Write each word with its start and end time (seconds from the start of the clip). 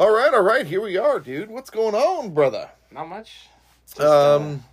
All 0.00 0.10
right, 0.12 0.32
all 0.34 0.42
right. 0.42 0.66
Here 0.66 0.80
we 0.82 0.96
are, 0.96 1.20
dude. 1.20 1.50
What's 1.50 1.70
going 1.70 1.94
on, 1.94 2.34
brother? 2.34 2.70
Not 2.90 3.08
much. 3.08 3.48
Just, 3.86 4.00
uh, 4.00 4.36
Um, 4.36 4.64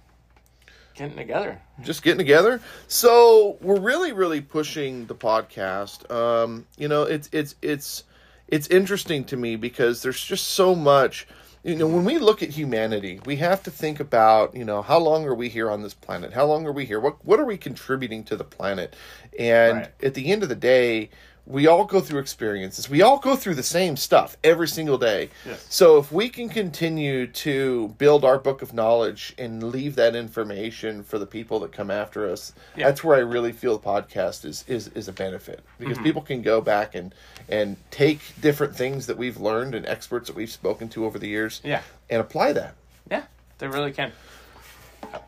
getting 0.95 1.15
together. 1.17 1.61
just 1.83 2.01
getting 2.03 2.17
together. 2.17 2.59
So 2.87 3.57
we're 3.61 3.79
really, 3.79 4.13
really 4.13 4.41
pushing 4.41 5.05
the 5.05 5.15
podcast. 5.15 6.09
Um, 6.11 6.65
you 6.77 6.87
know, 6.87 7.03
it's 7.03 7.29
it's 7.31 7.55
it's 7.61 8.03
it's 8.47 8.67
interesting 8.67 9.23
to 9.25 9.37
me 9.37 9.55
because 9.55 10.01
there's 10.01 10.23
just 10.23 10.47
so 10.49 10.73
much. 10.75 11.27
You 11.63 11.75
know, 11.75 11.85
when 11.85 12.05
we 12.05 12.17
look 12.17 12.41
at 12.41 12.49
humanity, 12.49 13.19
we 13.23 13.35
have 13.35 13.61
to 13.63 13.71
think 13.71 13.99
about 13.99 14.55
you 14.55 14.65
know 14.65 14.81
how 14.81 14.97
long 14.97 15.25
are 15.25 15.35
we 15.35 15.49
here 15.49 15.69
on 15.69 15.83
this 15.83 15.93
planet? 15.93 16.33
How 16.33 16.45
long 16.45 16.65
are 16.65 16.71
we 16.71 16.85
here? 16.85 16.99
What 16.99 17.23
what 17.23 17.39
are 17.39 17.45
we 17.45 17.57
contributing 17.57 18.23
to 18.25 18.35
the 18.35 18.43
planet? 18.43 18.95
And 19.37 19.77
Right. 19.77 19.91
at 20.01 20.15
the 20.15 20.31
end 20.31 20.41
of 20.41 20.49
the 20.49 20.55
day. 20.55 21.11
We 21.47 21.65
all 21.67 21.85
go 21.85 21.99
through 21.99 22.19
experiences. 22.19 22.87
We 22.89 23.01
all 23.01 23.17
go 23.17 23.35
through 23.35 23.55
the 23.55 23.63
same 23.63 23.97
stuff 23.97 24.37
every 24.43 24.67
single 24.67 24.97
day. 24.97 25.29
Yes. 25.45 25.65
So 25.69 25.97
if 25.97 26.11
we 26.11 26.29
can 26.29 26.49
continue 26.49 27.25
to 27.27 27.89
build 27.97 28.23
our 28.23 28.37
book 28.37 28.61
of 28.61 28.73
knowledge 28.73 29.33
and 29.39 29.63
leave 29.63 29.95
that 29.95 30.15
information 30.15 31.03
for 31.03 31.17
the 31.17 31.25
people 31.25 31.59
that 31.61 31.71
come 31.71 31.89
after 31.89 32.29
us, 32.29 32.53
Yeah. 32.77 32.85
that's 32.87 33.03
where 33.03 33.17
I 33.17 33.21
really 33.21 33.51
feel 33.51 33.77
the 33.77 33.83
podcast 33.85 34.45
is 34.45 34.63
is 34.67 34.89
is 34.89 35.07
a 35.07 35.13
benefit 35.13 35.61
because 35.79 35.95
Mm-hmm. 35.97 36.03
people 36.05 36.21
can 36.21 36.41
go 36.43 36.61
back 36.61 36.93
and 36.95 37.13
and 37.49 37.75
take 37.89 38.19
different 38.39 38.75
things 38.75 39.07
that 39.07 39.17
we've 39.17 39.37
learned 39.37 39.73
and 39.75 39.85
experts 39.87 40.27
that 40.27 40.35
we've 40.35 40.51
spoken 40.51 40.89
to 40.89 41.05
over 41.05 41.17
the 41.19 41.27
years, 41.27 41.59
Yeah. 41.63 41.81
and 42.09 42.21
apply 42.21 42.53
that. 42.53 42.75
Yeah, 43.09 43.23
they 43.57 43.67
really 43.67 43.91
can. 43.91 44.11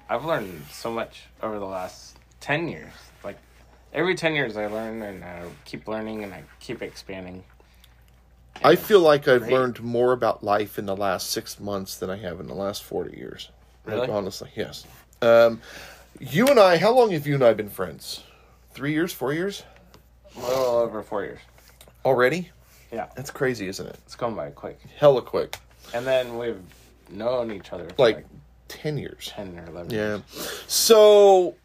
I've 0.07 0.23
learned 0.25 0.63
so 0.71 0.91
much 0.91 1.23
over 1.41 1.57
the 1.59 1.65
last 1.65 2.17
10 2.39 2.67
years. 2.69 2.93
Like, 3.93 3.99
every 3.99 4.15
10 4.15 4.33
years 4.35 4.57
I 4.57 4.67
learn 4.67 5.01
and 5.03 5.23
I 5.23 5.43
keep 5.65 5.87
learning 5.87 6.23
and 6.23 6.33
I 6.33 6.43
keep 6.59 6.81
expanding. 6.81 7.43
I 8.63 8.75
feel 8.75 8.99
like 8.99 9.27
I've 9.27 9.41
Great. 9.41 9.53
learned 9.53 9.81
more 9.83 10.13
about 10.13 10.43
life 10.43 10.77
in 10.79 10.85
the 10.85 10.95
last 10.95 11.31
six 11.31 11.59
months 11.59 11.97
than 11.97 12.09
I 12.09 12.17
have 12.17 12.39
in 12.39 12.47
the 12.47 12.53
last 12.53 12.83
forty 12.83 13.17
years. 13.17 13.49
Like, 13.85 13.95
Really? 13.95 14.09
honestly, 14.09 14.49
yes. 14.55 14.85
Um, 15.21 15.59
you 16.19 16.47
and 16.47 16.59
I, 16.59 16.77
how 16.77 16.93
long 16.93 17.11
have 17.11 17.25
you 17.27 17.33
and 17.35 17.43
I 17.43 17.53
been 17.53 17.69
friends? 17.69 18.23
Three 18.71 18.93
years, 18.93 19.11
four 19.11 19.33
years 19.33 19.63
A 20.37 20.39
little 20.39 20.65
over 20.77 21.01
four 21.03 21.23
years. 21.23 21.39
already? 22.05 22.49
Yeah, 22.91 23.07
That's 23.15 23.31
crazy, 23.31 23.67
isn't 23.67 23.85
it? 23.87 23.97
it's 24.05 24.15
going 24.15 24.35
by 24.35 24.51
quick. 24.51 24.79
Hella 24.97 25.21
quick. 25.23 25.57
And 25.93 26.05
then 26.05 26.37
we've 26.37 26.61
known 27.09 27.51
each 27.51 27.73
other 27.73 27.85
for 27.89 27.95
Like, 27.97 28.15
like, 28.17 28.25
ten 28.67 28.97
years. 28.97 29.31
10 29.35 29.57
or 29.59 29.65
11 29.71 29.91
Yeah. 29.91 30.07
years. 30.17 30.21
So, 30.67 31.55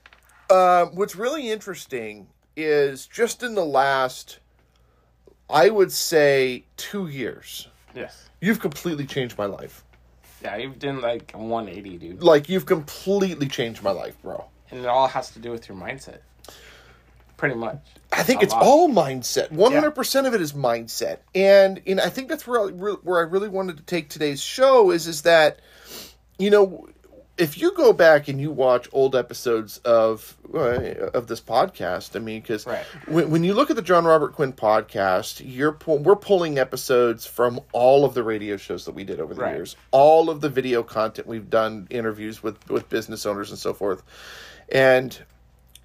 uh, 0.51 0.87
what's 0.87 1.17
really 1.17 1.51
interesting 1.51 2.29
is 2.57 3.07
just 3.07 3.43
in 3.43 3.55
the 3.55 3.65
last, 3.65 4.39
I 5.49 5.71
would 5.71 5.93
say, 5.93 6.65
two 6.77 7.07
years, 7.09 7.69
Yes. 7.95 8.29
you've 8.41 8.61
completely 8.61 9.07
changed 9.07 9.39
my 9.39 9.47
life. 9.47 9.85
Yeah, 10.43 10.57
you've 10.57 10.79
done 10.79 11.01
like 11.01 11.33
a 11.35 11.39
180, 11.39 11.99
dude. 11.99 12.23
Like, 12.23 12.49
you've 12.49 12.67
completely 12.67 13.49
changed 13.49 13.83
my 13.83 13.91
life, 13.91 14.21
bro. 14.23 14.45
And 14.71 14.81
it 14.81 14.87
all 14.87 15.09
has 15.09 15.31
to 15.33 15.39
do 15.39 15.51
with 15.51 15.69
your 15.69 15.77
mindset. 15.79 16.19
Pretty 17.37 17.55
much. 17.55 17.79
I 18.13 18.23
think 18.25 18.43
it's 18.43 18.53
lot. 18.53 18.63
all 18.65 18.89
mindset. 18.89 19.53
One 19.53 19.73
hundred 19.73 19.93
percent 19.93 20.27
of 20.27 20.35
it 20.35 20.41
is 20.41 20.55
mindset, 20.55 21.19
and 21.37 21.81
and 21.87 22.01
I 22.01 22.09
think 22.09 22.29
that's 22.29 22.45
where 22.49 22.63
I, 22.63 22.67
where 22.71 23.19
I 23.19 23.23
really 23.23 23.49
wanted 23.49 23.77
to 23.77 23.85
take 23.85 24.09
today's 24.09 24.41
show 24.43 24.91
is 24.91 25.07
is 25.07 25.23
that, 25.23 25.61
you 26.37 26.51
know, 26.51 26.89
if 27.39 27.57
you 27.59 27.73
go 27.73 27.93
back 27.93 28.29
and 28.29 28.41
you 28.41 28.51
watch 28.51 28.89
old 28.93 29.15
episodes 29.17 29.79
of 29.79 30.37
uh, 30.53 30.59
of 31.15 31.27
this 31.29 31.41
podcast, 31.41 32.17
I 32.17 32.19
mean, 32.19 32.41
because 32.41 32.67
Right. 32.67 32.85
when, 33.07 33.31
when 33.31 33.45
you 33.45 33.55
look 33.55 33.71
at 33.71 33.77
the 33.77 33.83
Jon 33.83 34.05
Robert 34.05 34.33
Quinn 34.35 34.53
podcast, 34.53 35.41
you're 35.45 35.73
pull, 35.73 35.99
we're 35.99 36.17
pulling 36.17 36.59
episodes 36.59 37.27
from 37.27 37.61
all 37.73 38.05
of 38.05 38.15
the 38.15 38.23
radio 38.23 38.57
shows 38.57 38.85
that 38.87 38.95
we 38.95 39.05
did 39.05 39.21
over 39.21 39.35
the 39.35 39.43
Right. 39.43 39.55
years, 39.55 39.77
all 39.91 40.31
of 40.31 40.41
the 40.41 40.49
video 40.49 40.83
content 40.83 41.27
we've 41.29 41.49
done, 41.51 41.87
interviews 41.91 42.43
with 42.43 42.69
with 42.69 42.89
business 42.89 43.25
owners 43.27 43.51
and 43.51 43.59
so 43.59 43.73
forth, 43.73 44.03
and 44.71 45.19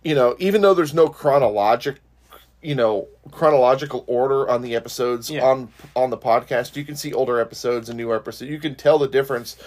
you 0.03 0.16
know, 0.16 0.35
even 0.40 0.62
though 0.62 0.74
there's 0.74 0.94
no 0.94 1.08
chronologic, 1.08 1.97
you 2.63 2.75
know, 2.75 3.07
chronological 3.31 4.03
order 4.07 4.50
on 4.50 4.62
the 4.62 4.75
episodes 4.75 5.29
Yeah. 5.29 5.44
on 5.44 5.69
on 5.96 6.09
the 6.09 6.18
podcast, 6.18 6.75
you 6.75 6.85
can 6.85 6.96
see 6.96 7.13
older 7.13 7.40
episodes 7.40 7.90
and 7.90 7.97
newer 7.97 8.16
episodes. 8.16 8.50
You 8.50 8.59
can 8.59 8.75
tell 8.75 8.97
the 8.97 9.07
difference, 9.07 9.57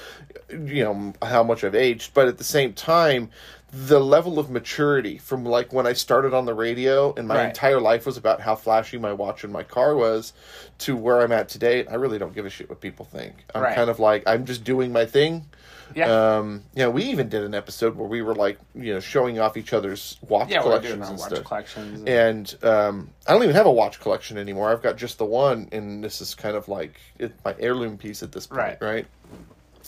you 0.50 0.82
know, 0.84 1.12
how 1.22 1.42
much 1.42 1.62
I've 1.64 1.74
aged, 1.74 2.14
but 2.14 2.26
at 2.28 2.38
the 2.38 2.44
same 2.44 2.72
time, 2.72 3.30
the 3.72 4.00
level 4.00 4.38
of 4.38 4.48
maturity 4.48 5.18
from 5.18 5.44
like 5.44 5.72
when 5.72 5.86
I 5.86 5.92
started 5.92 6.32
on 6.32 6.46
the 6.46 6.54
radio 6.54 7.12
and 7.16 7.28
my 7.28 7.36
Right. 7.36 7.48
entire 7.48 7.80
life 7.80 8.06
was 8.06 8.16
about 8.16 8.40
how 8.40 8.54
flashy 8.54 8.96
my 8.96 9.12
watch 9.12 9.44
and 9.44 9.52
my 9.52 9.64
car 9.64 9.94
was 9.94 10.32
to 10.78 10.96
where 10.96 11.20
I'm 11.20 11.32
at 11.32 11.48
today, 11.48 11.84
I 11.86 11.94
really 11.96 12.18
don't 12.18 12.34
give 12.34 12.46
a 12.46 12.50
shit 12.50 12.70
what 12.70 12.80
people 12.80 13.04
think. 13.04 13.44
I'm 13.54 13.62
Right. 13.62 13.74
kind 13.74 13.90
of 13.90 13.98
like 13.98 14.22
I'm 14.26 14.46
just 14.46 14.64
doing 14.64 14.92
my 14.92 15.04
thing. 15.04 15.46
Yeah. 15.94 16.36
Um, 16.36 16.64
know, 16.76 16.90
we 16.90 17.04
even 17.04 17.28
did 17.28 17.42
an 17.44 17.54
episode 17.54 17.96
where 17.96 18.08
we 18.08 18.20
were 18.22 18.34
like, 18.34 18.58
you 18.74 18.92
know, 18.94 19.00
showing 19.00 19.38
off 19.38 19.56
each 19.56 19.72
other's 19.72 20.18
watch 20.28 20.48
yeah, 20.50 20.58
we're 20.58 20.64
collections 20.64 20.94
doing 20.94 21.02
and 21.10 21.18
watch 21.18 21.30
stuff. 21.30 21.44
collections. 21.44 22.00
and- 22.00 22.08
And 22.08 22.64
um, 22.64 23.10
I 23.26 23.32
don't 23.32 23.42
even 23.44 23.54
have 23.56 23.66
a 23.66 23.72
watch 23.72 24.00
collection 24.00 24.36
anymore. 24.38 24.70
I've 24.70 24.82
got 24.82 24.96
just 24.96 25.18
the 25.18 25.24
one, 25.24 25.68
and 25.72 26.02
this 26.04 26.20
is 26.20 26.34
kind 26.34 26.56
of 26.56 26.68
like 26.68 27.00
it, 27.18 27.32
my 27.44 27.54
heirloom 27.58 27.96
piece 27.98 28.22
at 28.22 28.32
this 28.32 28.46
point, 28.46 28.60
Right. 28.60 28.82
right? 28.82 29.06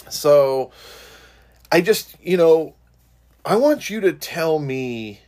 So, 0.09 0.71
I 1.73 1.81
just, 1.81 2.15
you 2.23 2.37
know, 2.37 2.75
I 3.45 3.57
want 3.57 3.91
you 3.91 4.01
to 4.03 4.13
tell 4.13 4.59
me. 4.59 5.21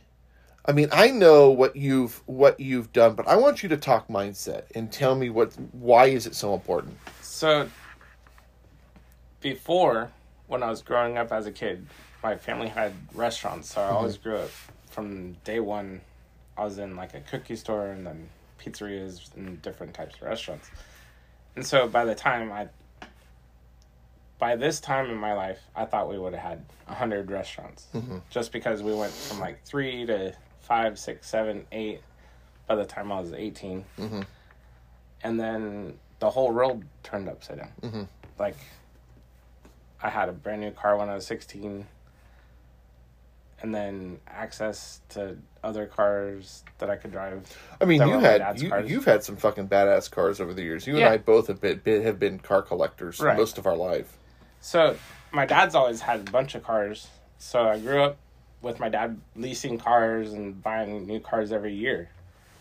I 0.63 0.73
mean, 0.73 0.89
I 0.91 1.09
know 1.09 1.49
what 1.49 1.75
you've 1.75 2.21
what 2.27 2.59
you've 2.59 2.93
done, 2.93 3.15
but 3.15 3.27
I 3.27 3.35
want 3.35 3.63
you 3.63 3.69
to 3.69 3.77
talk 3.77 4.07
mindset 4.07 4.63
and 4.75 4.91
tell 4.91 5.15
me 5.15 5.29
what 5.29 5.53
why 5.73 6.05
is 6.05 6.27
it 6.27 6.35
so 6.35 6.53
important? 6.53 6.97
So, 7.21 7.67
before, 9.41 10.11
when 10.51 10.63
I 10.63 10.69
was 10.69 10.81
growing 10.81 11.17
up 11.17 11.31
as 11.31 11.47
a 11.47 11.51
kid, 11.51 11.87
my 12.21 12.35
family 12.35 12.67
had 12.67 12.93
restaurants. 13.13 13.73
So 13.73 13.81
I 13.81 13.85
mm-hmm. 13.85 13.95
always 13.95 14.17
grew 14.17 14.35
up 14.35 14.51
from 14.89 15.33
day 15.45 15.61
one. 15.61 16.01
I 16.57 16.65
was 16.65 16.77
in 16.77 16.97
like 16.97 17.13
a 17.13 17.21
cookie 17.21 17.55
store 17.55 17.87
and 17.87 18.05
then 18.05 18.29
pizzerias 18.59 19.33
and 19.35 19.61
different 19.61 19.93
types 19.93 20.15
of 20.15 20.23
restaurants. 20.23 20.69
And 21.55 21.65
so 21.65 21.87
by 21.87 22.03
the 22.03 22.13
time 22.13 22.51
I, 22.51 22.67
by 24.39 24.57
this 24.57 24.81
time 24.81 25.09
in 25.09 25.15
my 25.15 25.33
life, 25.33 25.59
I 25.73 25.85
thought 25.85 26.09
we 26.09 26.19
would 26.19 26.33
have 26.33 26.43
had 26.43 26.65
a 26.87 26.95
hundred 26.95 27.31
restaurants, 27.31 27.87
mm-hmm. 27.93 28.17
just 28.29 28.51
because 28.51 28.83
we 28.83 28.93
went 28.93 29.13
from 29.13 29.39
like 29.39 29.63
three 29.63 30.05
to 30.05 30.33
five, 30.59 30.99
six, 30.99 31.29
seven, 31.29 31.65
eight. 31.71 32.01
By 32.67 32.75
the 32.75 32.85
time 32.85 33.11
I 33.11 33.19
was 33.19 33.33
18 33.33 33.83
mm-hmm. 33.99 34.21
and 35.23 35.39
then 35.39 35.97
the 36.19 36.29
whole 36.29 36.51
world 36.51 36.85
turned 37.03 37.27
upside 37.27 37.57
down. 37.57 37.71
Like, 38.39 38.55
I 40.03 40.09
had 40.09 40.29
a 40.29 40.31
brand 40.31 40.61
new 40.61 40.71
car 40.71 40.97
when 40.97 41.09
I 41.09 41.15
was 41.15 41.25
16, 41.25 41.85
and 43.61 43.75
then 43.75 44.19
access 44.27 45.01
to 45.09 45.37
other 45.63 45.85
cars 45.85 46.63
that 46.79 46.89
I 46.89 46.95
could 46.95 47.11
drive. 47.11 47.55
I 47.79 47.85
mean, 47.85 48.01
you 48.01 48.19
had 48.19 48.59
you, 48.59 48.69
cars. 48.69 48.89
you've 48.89 49.05
had 49.05 49.23
some 49.23 49.35
fucking 49.35 49.67
badass 49.67 50.09
cars 50.09 50.41
over 50.41 50.53
the 50.53 50.63
years. 50.63 50.87
You 50.87 50.97
and 50.97 51.05
I 51.05 51.17
both 51.17 51.47
have 51.47 51.61
been, 51.61 51.79
been 51.79 52.03
have 52.03 52.19
been 52.19 52.39
car 52.39 52.61
collectors 52.61 53.19
Right. 53.19 53.37
most 53.37 53.57
of 53.57 53.67
our 53.67 53.75
life. 53.75 54.17
So, 54.59 54.95
my 55.31 55.45
dad's 55.45 55.75
always 55.75 56.01
had 56.01 56.27
a 56.27 56.31
bunch 56.31 56.55
of 56.55 56.63
cars. 56.63 57.07
So, 57.37 57.67
I 57.67 57.79
grew 57.79 58.01
up 58.01 58.17
with 58.61 58.79
my 58.79 58.89
dad 58.89 59.19
leasing 59.35 59.77
cars 59.77 60.33
and 60.33 60.61
buying 60.61 61.05
new 61.07 61.19
cars 61.19 61.51
every 61.51 61.73
year, 61.73 62.09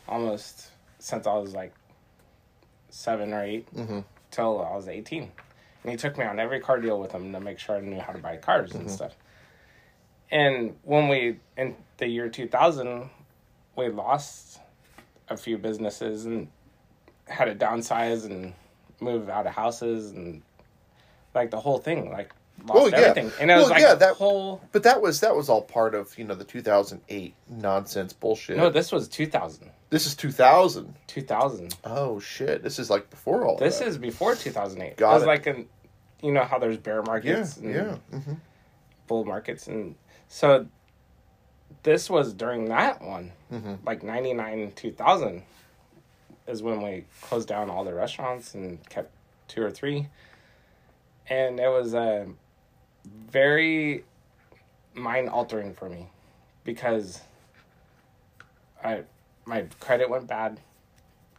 almost 0.09 0.71
since 0.99 1.27
I 1.27 1.35
was 1.35 1.55
like 1.55 1.75
seven 2.91 3.33
or 3.33 3.45
8 3.45 3.75
mm-hmm. 3.75 4.01
till 4.31 4.63
I 4.63 4.75
was 4.77 4.89
18. 4.89 5.31
And 5.83 5.91
he 5.91 5.97
took 5.97 6.19
me 6.19 6.25
on 6.25 6.39
every 6.39 6.61
car 6.61 6.81
deal 6.81 7.01
with 7.01 7.13
him 7.13 7.33
to 7.33 7.41
make 7.41 7.59
sure 7.59 7.77
I 7.77 7.81
knew 7.81 8.01
how 8.01 8.13
to 8.13 8.19
buy 8.19 8.37
cars 8.37 8.73
and 8.73 8.85
mm-hmm. 8.85 8.95
stuff. 8.95 9.17
And 10.31 10.77
when 10.83 11.09
we, 11.09 11.39
in 11.57 11.75
the 11.97 12.07
year 12.07 12.29
2000, 12.29 13.09
we 13.77 13.89
lost 13.89 14.61
a 15.29 15.37
few 15.37 15.59
businesses 15.59 16.27
and 16.27 16.49
had 17.27 17.47
to 17.47 17.55
downsize 17.55 18.27
and 18.27 18.53
move 19.01 19.29
out 19.29 19.47
of 19.47 19.55
houses 19.55 20.11
and 20.11 20.43
like 21.35 21.51
the 21.51 21.61
whole 21.61 21.79
thing, 21.79 22.11
like 22.11 22.33
lost 22.67 22.81
Oh, 22.81 22.87
yeah. 22.89 22.97
everything. 23.07 23.33
And 23.41 23.51
it 23.51 23.57
was 23.57 23.71
like 23.71 23.81
yeah, 23.81 23.95
that- 23.95 24.17
whole. 24.17 24.61
But 24.73 24.83
that 24.85 25.01
was 25.01 25.21
that 25.21 25.35
was 25.37 25.49
all 25.49 25.63
part 25.63 25.95
of 25.95 26.17
you 26.19 26.25
know 26.25 26.35
the 26.35 26.45
2008 26.45 27.35
nonsense 27.49 28.13
bullshit. 28.13 28.57
No, 28.57 28.71
this 28.71 28.93
was 28.93 29.09
2000. 29.09 29.71
this 29.91 30.07
is 30.07 30.15
2000. 30.15 30.95
2000. 31.07 31.75
Oh 31.85 32.21
shit! 32.21 32.63
This 32.63 32.79
is 32.79 32.91
like 32.91 33.11
before 33.11 33.47
all. 33.47 33.57
This 33.57 33.79
that. 33.79 33.89
is 33.89 33.99
before 33.99 34.35
2008. 34.35 34.97
Got 34.97 35.11
it 35.11 35.15
was 35.15 35.23
it. 35.23 35.27
like 35.27 35.47
an, 35.47 35.69
you 36.23 36.33
know 36.33 36.45
how 36.45 36.59
there's 36.59 36.77
bear 36.79 36.97
yeah 36.97 37.03
markets 37.07 37.57
and 37.57 37.75
yeah. 37.75 37.97
hmm 38.19 38.33
bull 39.07 39.25
markets 39.25 39.67
and 39.67 39.97
so 40.29 40.67
this 41.83 42.09
was 42.09 42.33
during 42.33 42.67
that 42.67 43.03
one 43.03 43.33
Mhm. 43.53 43.79
like 43.85 44.03
99 44.05 44.71
2000 44.77 45.43
is 46.47 46.63
when 46.63 46.81
we 46.83 47.05
closed 47.23 47.49
down 47.49 47.71
all 47.71 47.83
the 47.85 47.93
restaurants 47.95 48.55
and 48.55 48.79
kept 48.89 49.11
two 49.49 49.63
or 49.63 49.71
three 49.73 50.07
and 51.29 51.59
it 51.59 51.69
was 51.69 51.93
uh, 51.95 52.27
very 53.05 54.05
mind 54.95 55.29
altering 55.29 55.73
for 55.75 55.89
me 55.89 56.09
because 56.65 57.21
i 58.85 59.03
my 59.47 59.65
credit 59.81 60.11
went 60.11 60.27
bad 60.27 60.61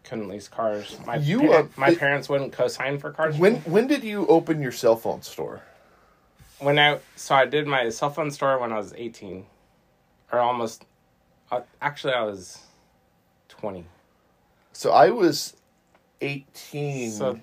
couldn't 0.04 0.28
lease 0.30 0.48
cars. 0.48 0.98
My 1.06 1.18
You, 1.18 1.52
uh, 1.54 1.68
my 1.78 1.90
it- 1.90 2.00
parents 2.00 2.28
wouldn't 2.28 2.54
co-sign 2.54 2.98
for 2.98 3.12
cars. 3.12 3.38
When 3.38 3.58
when 3.58 3.88
did 3.88 4.04
you 4.04 4.26
open 4.28 4.62
your 4.62 4.72
cell 4.72 4.96
phone 4.96 5.22
store? 5.22 5.62
when 6.60 6.78
I 6.80 7.00
so 7.16 7.36
I 7.36 7.46
did 7.46 7.68
my 7.68 7.90
cell 7.90 8.10
phone 8.10 8.32
store 8.32 8.58
when 8.60 8.72
I 8.72 8.78
was 8.78 8.94
eighteen, 8.98 9.46
or 10.32 10.40
almost. 10.40 10.86
Uh, 11.52 11.62
actually, 11.82 12.14
I 12.14 12.24
was 12.24 12.60
twenty. 13.48 13.86
So 14.74 14.92
I 14.92 15.12
was 15.12 15.56
18. 16.22 17.12
So 17.12 17.40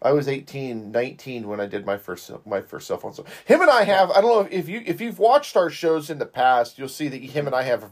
I 0.00 0.12
was 0.12 0.28
18, 0.28 0.92
19 0.92 1.48
when 1.48 1.60
I 1.60 1.66
did 1.66 1.84
my 1.84 1.98
first 1.98 2.30
my 2.46 2.60
first 2.60 2.86
cell 2.86 2.98
phone. 2.98 3.12
So 3.12 3.24
him 3.44 3.60
and 3.60 3.70
I 3.70 3.84
have 3.84 4.10
I 4.10 4.20
don't 4.20 4.44
know 4.44 4.48
if 4.50 4.68
you 4.68 4.82
if 4.86 5.00
you've 5.00 5.18
watched 5.18 5.56
our 5.56 5.70
shows 5.70 6.08
in 6.08 6.18
the 6.18 6.26
past, 6.26 6.78
you'll 6.78 6.88
see 6.88 7.08
that 7.08 7.20
him 7.20 7.46
and 7.46 7.54
I 7.54 7.62
have 7.62 7.84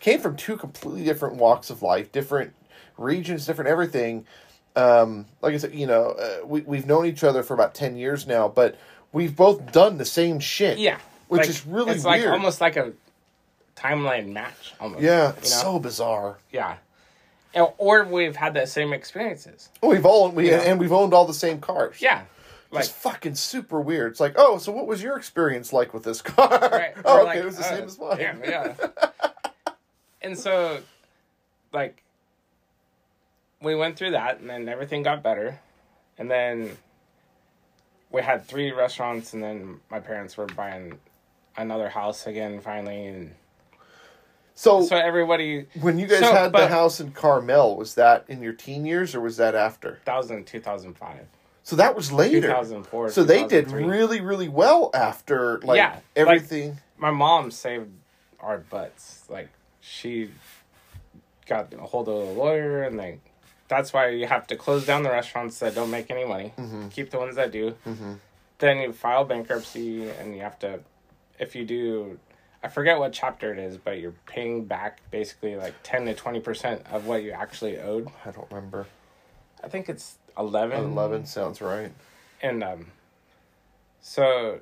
came 0.00 0.20
from 0.20 0.36
two 0.36 0.56
completely 0.56 1.04
different 1.04 1.36
walks 1.36 1.68
of 1.68 1.82
life, 1.82 2.10
different 2.12 2.54
regions, 2.96 3.44
different 3.46 3.68
everything. 3.68 4.26
Um, 4.76 5.26
like 5.40 5.54
I 5.54 5.58
said, 5.58 5.74
you 5.74 5.86
know, 5.86 6.12
uh, 6.12 6.46
we 6.46 6.62
we've 6.62 6.86
known 6.86 7.06
each 7.06 7.22
other 7.22 7.42
for 7.42 7.54
about 7.54 7.74
10 7.74 7.96
years 7.96 8.26
now, 8.26 8.48
but 8.48 8.78
we've 9.12 9.36
both 9.36 9.70
done 9.70 9.98
the 9.98 10.04
same 10.04 10.40
shit. 10.40 10.78
yeah, 10.78 10.98
Which 11.28 11.40
like, 11.40 11.48
is 11.48 11.66
really 11.66 11.92
it's 11.92 12.04
weird. 12.04 12.24
like 12.24 12.32
almost 12.32 12.60
like 12.60 12.76
a 12.76 12.92
timeline 13.76 14.32
match. 14.32 14.74
Almost. 14.80 15.02
Yeah, 15.02 15.28
you 15.28 15.34
know? 15.36 15.42
so 15.42 15.78
bizarre. 15.78 16.38
yeah. 16.50 16.76
And- 17.54 17.68
Or 17.78 18.04
we've 18.04 18.36
had 18.36 18.54
the 18.54 18.66
same 18.66 18.92
experiences. 18.92 19.68
We've 19.82 20.04
all 20.04 20.30
we 20.30 20.50
Yeah. 20.50 20.60
and 20.62 20.78
we've 20.80 20.92
owned 20.92 21.14
all 21.14 21.24
the 21.24 21.34
same 21.34 21.60
cars. 21.60 22.00
Yeah. 22.00 22.22
Like 22.70 22.84
It's 22.86 22.92
fucking 22.92 23.36
super 23.36 23.80
weird. 23.80 24.10
It's 24.12 24.20
like, 24.20 24.34
oh, 24.36 24.58
so 24.58 24.72
what 24.72 24.86
was 24.88 25.00
your 25.02 25.16
experience 25.16 25.72
like 25.72 25.94
with 25.94 26.02
this 26.02 26.20
car? 26.20 26.48
right. 26.72 26.94
oh, 27.04 27.18
okay, 27.18 27.24
like, 27.24 27.38
it 27.38 27.44
was 27.44 27.56
the 27.56 27.64
uh, 27.64 27.68
same 27.68 27.84
as 27.84 27.98
mine. 27.98 28.18
Yeah, 28.18 28.34
yeah. 28.44 28.74
and 30.22 30.36
so, 30.36 30.80
like, 31.72 32.02
we 33.62 33.76
went 33.76 33.96
through 33.96 34.10
that, 34.10 34.40
and 34.40 34.50
then 34.50 34.68
everything 34.68 35.04
got 35.04 35.22
better, 35.22 35.60
and 36.18 36.28
then 36.28 36.76
we 38.10 38.20
had 38.22 38.44
three 38.44 38.72
restaurants, 38.72 39.32
and 39.34 39.42
then 39.42 39.80
my 39.90 40.00
parents 40.00 40.36
were 40.36 40.46
buying 40.46 40.98
another 41.56 41.88
house 41.88 42.26
again 42.26 42.60
finally, 42.60 43.06
and 43.06 43.34
So, 44.56 44.84
so 44.84 44.96
everybody 44.96 45.66
when 45.80 45.98
you 45.98 46.06
guys 46.06 46.20
so, 46.20 46.32
had 46.32 46.52
the 46.52 46.68
house 46.68 47.00
in 47.00 47.10
Carmel, 47.12 47.76
was 47.76 47.94
that 47.96 48.24
in 48.28 48.40
your 48.42 48.52
teen 48.52 48.86
years 48.86 49.14
or 49.14 49.20
was 49.20 49.36
that 49.38 49.54
after? 49.54 50.00
that 50.04 50.16
was 50.16 50.30
in 50.30 50.44
two 50.44 50.60
thousand 50.60 50.94
five. 50.94 51.26
So 51.64 51.76
that 51.76 51.96
was 51.96 52.12
later. 52.12 52.42
2004, 52.42 53.10
So 53.10 53.24
they 53.24 53.46
did 53.46 53.70
really, 53.70 54.20
really 54.20 54.48
well 54.50 54.90
after 54.92 55.58
like 55.60 55.78
Yeah, 55.78 55.92
like- 55.94 56.02
everything. 56.14 56.78
my 56.98 57.10
mom 57.10 57.50
saved 57.50 57.88
our 58.38 58.58
butts. 58.58 59.24
Like 59.30 59.48
she 59.80 60.30
got 61.46 61.72
a 61.72 61.78
hold 61.78 62.08
of 62.08 62.14
a 62.14 62.32
lawyer, 62.32 62.82
and 62.82 62.98
they. 62.98 63.18
That's 63.66 63.94
why 63.94 64.10
you 64.10 64.26
have 64.26 64.46
to 64.48 64.56
close 64.56 64.84
down 64.84 65.02
the 65.04 65.10
restaurants 65.10 65.58
that 65.60 65.74
don't 65.74 65.90
make 65.90 66.10
any 66.10 66.26
money. 66.26 66.52
Mm-hmm. 66.58 66.88
Keep 66.88 67.10
the 67.10 67.18
ones 67.18 67.36
that 67.36 67.50
do. 67.50 67.74
Then 68.58 68.78
you 68.78 68.92
file 68.92 69.24
bankruptcy, 69.24 70.08
and 70.10 70.34
you 70.36 70.42
have 70.42 70.58
to. 70.60 70.80
If 71.38 71.56
you 71.56 71.64
do, 71.64 72.18
I 72.64 72.68
forget 72.68 72.98
what 72.98 73.12
chapter 73.12 73.52
it 73.52 73.58
is, 73.58 73.76
but 73.76 74.00
you're 74.00 74.14
paying 74.26 74.64
back 74.64 74.98
basically 75.10 75.54
like 75.54 75.74
ten 75.82 76.06
to 76.06 76.14
twenty 76.14 76.40
percent 76.40 76.82
of 76.90 77.06
what 77.06 77.22
you 77.22 77.30
actually 77.32 77.78
owed. 77.78 78.08
I 78.24 78.30
don't 78.30 78.50
remember. 78.50 78.86
I 79.62 79.68
think 79.68 79.88
it's 79.90 80.16
eleven. 80.38 80.82
Eleven 80.82 81.26
sounds 81.26 81.60
right. 81.60 81.92
and 82.42 82.64
um 82.64 82.86
so 84.00 84.60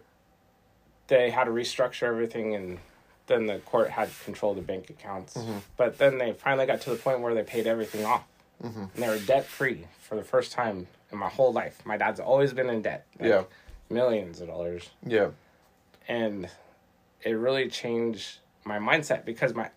they 1.09 1.31
had 1.31 1.45
to 1.45 1.51
restructure 1.51 2.05
everything 2.05 2.55
and 2.55 2.79
then 3.27 3.47
the 3.47 3.59
court 3.61 3.91
had 3.91 4.09
control 4.25 4.53
of 4.53 4.57
the 4.57 4.63
bank 4.63 4.91
accounts 4.91 5.35
Mm-hmm. 5.35 5.59
but 5.77 5.99
then 5.99 6.19
they 6.19 6.33
finally 6.33 6.67
got 6.67 6.81
to 6.83 6.91
the 6.91 6.97
point 6.97 7.21
where 7.21 7.35
they 7.35 7.43
paid 7.43 7.67
everything 7.67 8.05
off 8.05 8.25
Mm-hmm. 8.63 8.81
and 8.95 9.03
they 9.03 9.09
were 9.09 9.19
debt 9.19 9.45
free 9.45 9.87
for 10.01 10.15
the 10.15 10.23
first 10.23 10.53
time 10.53 10.87
in 11.11 11.19
my 11.19 11.29
whole 11.29 11.53
life 11.53 11.81
my 11.85 11.97
dad's 11.97 12.21
always 12.21 12.53
been 12.53 12.69
in 12.71 12.83
debt 12.83 13.05
like, 13.19 13.29
Yeah. 13.31 13.43
millions 13.91 14.41
of 14.41 14.47
dollars 14.49 14.91
Yeah. 15.05 15.31
and 16.09 16.49
it 17.25 17.33
really 17.33 17.69
changed 17.69 18.39
my 18.65 18.79
mindset 18.79 19.25
because 19.25 19.55
my 19.55 19.69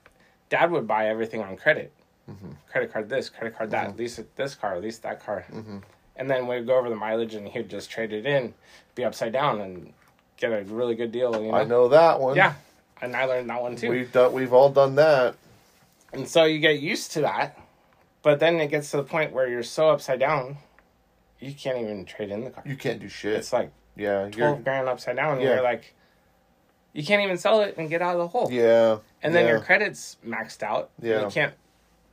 dad 0.50 0.72
would 0.72 0.88
buy 0.88 1.08
everything 1.08 1.42
on 1.42 1.56
credit 1.58 1.92
mm-hmm. 2.30 2.52
credit 2.70 2.92
card 2.92 3.10
this 3.10 3.30
credit 3.30 3.56
card 3.58 3.72
that 3.72 3.90
mm-hmm. 3.90 4.00
lease 4.00 4.20
it 4.20 4.36
this 4.36 4.56
car 4.56 4.80
lease 4.80 5.00
that 5.00 5.24
car 5.24 5.46
mm-hmm. 5.52 5.78
and 6.16 6.30
then 6.30 6.48
we'd 6.48 6.66
go 6.66 6.78
over 6.78 6.90
the 6.90 6.96
mileage 6.96 7.36
and 7.36 7.48
he'd 7.48 7.70
just 7.70 7.90
trade 7.90 8.14
it 8.14 8.26
in 8.26 8.54
be 8.96 9.04
upside 9.04 9.32
down 9.32 9.62
and 9.62 9.92
get 10.38 10.52
a 10.52 10.64
really 10.66 10.96
good 10.96 11.12
deal 11.12 11.42
you 11.42 11.52
know, 11.52 11.58
I 11.58 11.64
know 11.64 11.88
that 11.90 12.20
one. 12.20 12.36
yeah 12.36 12.54
and 13.02 13.16
i 13.16 13.26
learned 13.26 13.50
that 13.50 13.62
one 13.62 13.76
too 13.76 13.90
We've 13.90 14.12
done 14.12 14.34
we've 14.34 14.54
all 14.54 14.70
done 14.70 14.96
that. 14.96 15.36
and 16.14 16.28
so 16.28 16.44
you 16.44 16.60
get 16.60 16.80
used 16.80 17.12
to 17.14 17.22
that 17.22 17.60
but 18.22 18.40
then 18.40 18.60
it 18.60 18.68
gets 18.68 18.92
to 18.92 18.98
the 18.98 19.04
point 19.04 19.32
where 19.32 19.48
you're 19.48 19.64
so 19.64 19.90
upside 19.90 20.20
down 20.20 20.58
you 21.40 21.54
can't 21.54 21.78
even 21.78 22.06
trade 22.06 22.32
in 22.32 22.44
the 22.44 22.50
car 22.50 22.64
You 22.66 22.76
can't 22.76 23.00
do 23.00 23.10
shit. 23.10 23.34
it's 23.34 23.54
like 23.54 23.72
yeah, 23.98 24.30
12 24.30 24.36
you're 24.38 24.56
grand 24.58 24.90
upside 24.90 25.16
down 25.16 25.34
and 25.34 25.42
Yeah. 25.42 25.56
you're 25.56 25.64
like 25.64 25.94
you 26.96 27.04
can't 27.04 27.22
even 27.22 27.38
sell 27.38 27.60
it 27.62 27.76
and 27.78 27.90
get 27.90 28.02
out 28.02 28.14
of 28.16 28.20
the 28.20 28.28
hole 28.30 28.50
yeah. 28.50 28.98
and 29.22 29.36
then 29.36 29.44
yeah, 29.46 29.52
your 29.52 29.60
credit's 29.60 30.18
maxed 30.26 30.64
out. 30.64 30.90
Yeah. 31.02 31.24
You 31.26 31.30
can't 31.30 31.54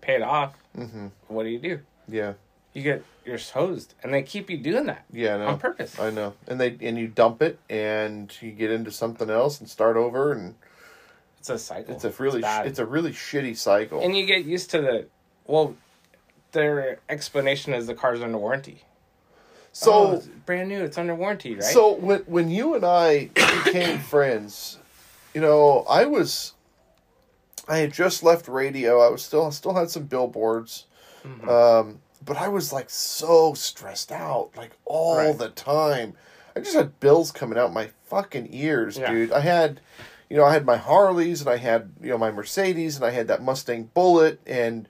pay 0.00 0.16
it 0.16 0.22
off. 0.22 0.54
Mm-hmm. 0.76 1.06
What 1.28 1.44
do 1.44 1.48
you 1.50 1.58
do? 1.60 1.80
Yeah. 2.08 2.34
You 2.74 2.82
get 2.82 3.04
you're 3.24 3.38
hosed, 3.38 3.94
and 4.02 4.12
they 4.12 4.22
keep 4.22 4.50
you 4.50 4.56
doing 4.58 4.86
that 4.86 5.04
Yeah, 5.12 5.36
on 5.36 5.58
purpose. 5.60 5.96
I 6.00 6.10
know. 6.10 6.34
And 6.48 6.60
they 6.60 6.76
and 6.80 6.98
you 6.98 7.06
dump 7.06 7.40
it 7.40 7.58
and 7.70 8.34
you 8.40 8.50
get 8.50 8.70
into 8.72 8.90
something 8.90 9.30
else 9.30 9.60
and 9.60 9.68
start 9.68 9.96
over 9.96 10.32
and 10.32 10.56
It's 11.38 11.48
a 11.50 11.58
cycle. 11.58 11.94
it's 11.94 12.04
a 12.04 12.10
really 12.22 12.42
sh- 12.42 12.64
it's 12.64 12.78
a 12.80 12.86
really 12.86 13.12
shitty 13.12 13.56
cycle. 13.56 14.00
and 14.02 14.16
you 14.16 14.26
get 14.26 14.44
used 14.44 14.70
to 14.70 14.80
the 14.80 15.06
well. 15.46 15.76
Their 16.52 16.98
explanation 17.08 17.72
is 17.72 17.86
the 17.86 17.94
car's 17.94 18.20
under 18.20 18.36
warranty. 18.36 18.82
So 19.72 19.92
Oh, 19.92 20.22
brand 20.46 20.68
new. 20.68 20.82
It's 20.82 20.98
under 20.98 21.14
warranty, 21.14 21.54
right? 21.54 21.64
So 21.64 21.94
when 21.94 22.20
when 22.20 22.50
you 22.50 22.74
and 22.74 22.84
I 22.84 23.30
became 23.64 23.98
friends, 24.14 24.78
you 25.34 25.40
know, 25.40 25.84
I 25.88 26.04
was 26.04 26.52
I 27.68 27.78
had 27.78 27.92
just 27.92 28.22
left 28.22 28.48
radio. 28.48 29.00
I 29.00 29.10
was 29.10 29.22
still 29.22 29.46
I 29.46 29.50
still 29.50 29.74
had 29.74 29.90
some 29.90 30.04
billboards. 30.04 30.86
Mm-hmm. 31.24 31.48
Um 31.48 32.00
but 32.24 32.36
I 32.36 32.48
was 32.48 32.72
like 32.72 32.88
so 32.90 33.54
stressed 33.54 34.12
out 34.12 34.50
like 34.56 34.72
all 34.84 35.16
Right. 35.16 35.36
the 35.38 35.48
time. 35.48 36.14
I 36.54 36.60
just 36.60 36.74
had 36.76 37.00
bills 37.00 37.32
coming 37.32 37.56
out 37.58 37.72
my 37.72 37.88
fucking 38.04 38.48
ears, 38.52 38.98
Yeah. 38.98 39.10
dude. 39.10 39.32
I 39.32 39.40
had 39.40 39.80
you 40.28 40.36
know, 40.38 40.44
I 40.44 40.52
had 40.52 40.64
my 40.64 40.76
Harleys 40.78 41.40
and 41.42 41.50
I 41.50 41.56
had, 41.58 41.90
you 42.00 42.08
know, 42.10 42.16
my 42.18 42.30
Mercedes 42.30 42.96
and 42.96 43.04
I 43.04 43.10
had 43.10 43.28
that 43.28 43.42
Mustang 43.42 43.90
Bullitt 43.94 44.40
and 44.46 44.88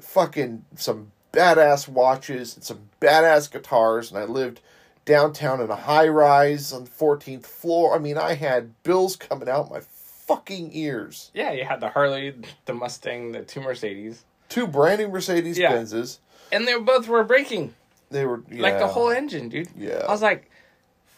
fucking 0.00 0.64
some 0.76 1.10
badass 1.34 1.88
watches 1.88 2.54
and 2.56 2.64
some 2.64 2.88
badass 3.00 3.50
guitars 3.50 4.10
and 4.10 4.18
I 4.18 4.24
lived 4.24 4.60
downtown 5.04 5.60
in 5.60 5.70
a 5.70 5.76
high 5.76 6.08
rise 6.08 6.72
on 6.72 6.84
the 6.84 6.90
14th 6.90 7.44
floor. 7.44 7.94
I 7.94 7.98
mean, 7.98 8.16
I 8.16 8.34
had 8.34 8.82
bills 8.82 9.16
coming 9.16 9.48
out 9.48 9.70
my 9.70 9.80
fucking 10.26 10.70
ears. 10.72 11.30
yeah, 11.34 11.52
you 11.52 11.64
had 11.64 11.80
the 11.80 11.90
Harley, 11.90 12.34
the 12.64 12.72
Mustang, 12.72 13.32
the 13.32 13.42
two 13.42 13.60
Mercedes, 13.60 14.24
Two 14.48 14.66
brand 14.66 15.00
new 15.00 15.08
Mercedes 15.08 15.58
Yeah. 15.58 15.72
Benzes. 15.72 16.18
and 16.52 16.66
they 16.66 16.78
both 16.78 17.08
were 17.08 17.24
breaking. 17.24 17.74
They 18.10 18.24
were 18.24 18.42
Like 18.50 18.78
the 18.78 18.86
whole 18.86 19.10
engine, 19.10 19.48
dude. 19.48 19.68
Yeah. 19.76 20.04
I 20.06 20.10
was 20.10 20.22
like, 20.22 20.48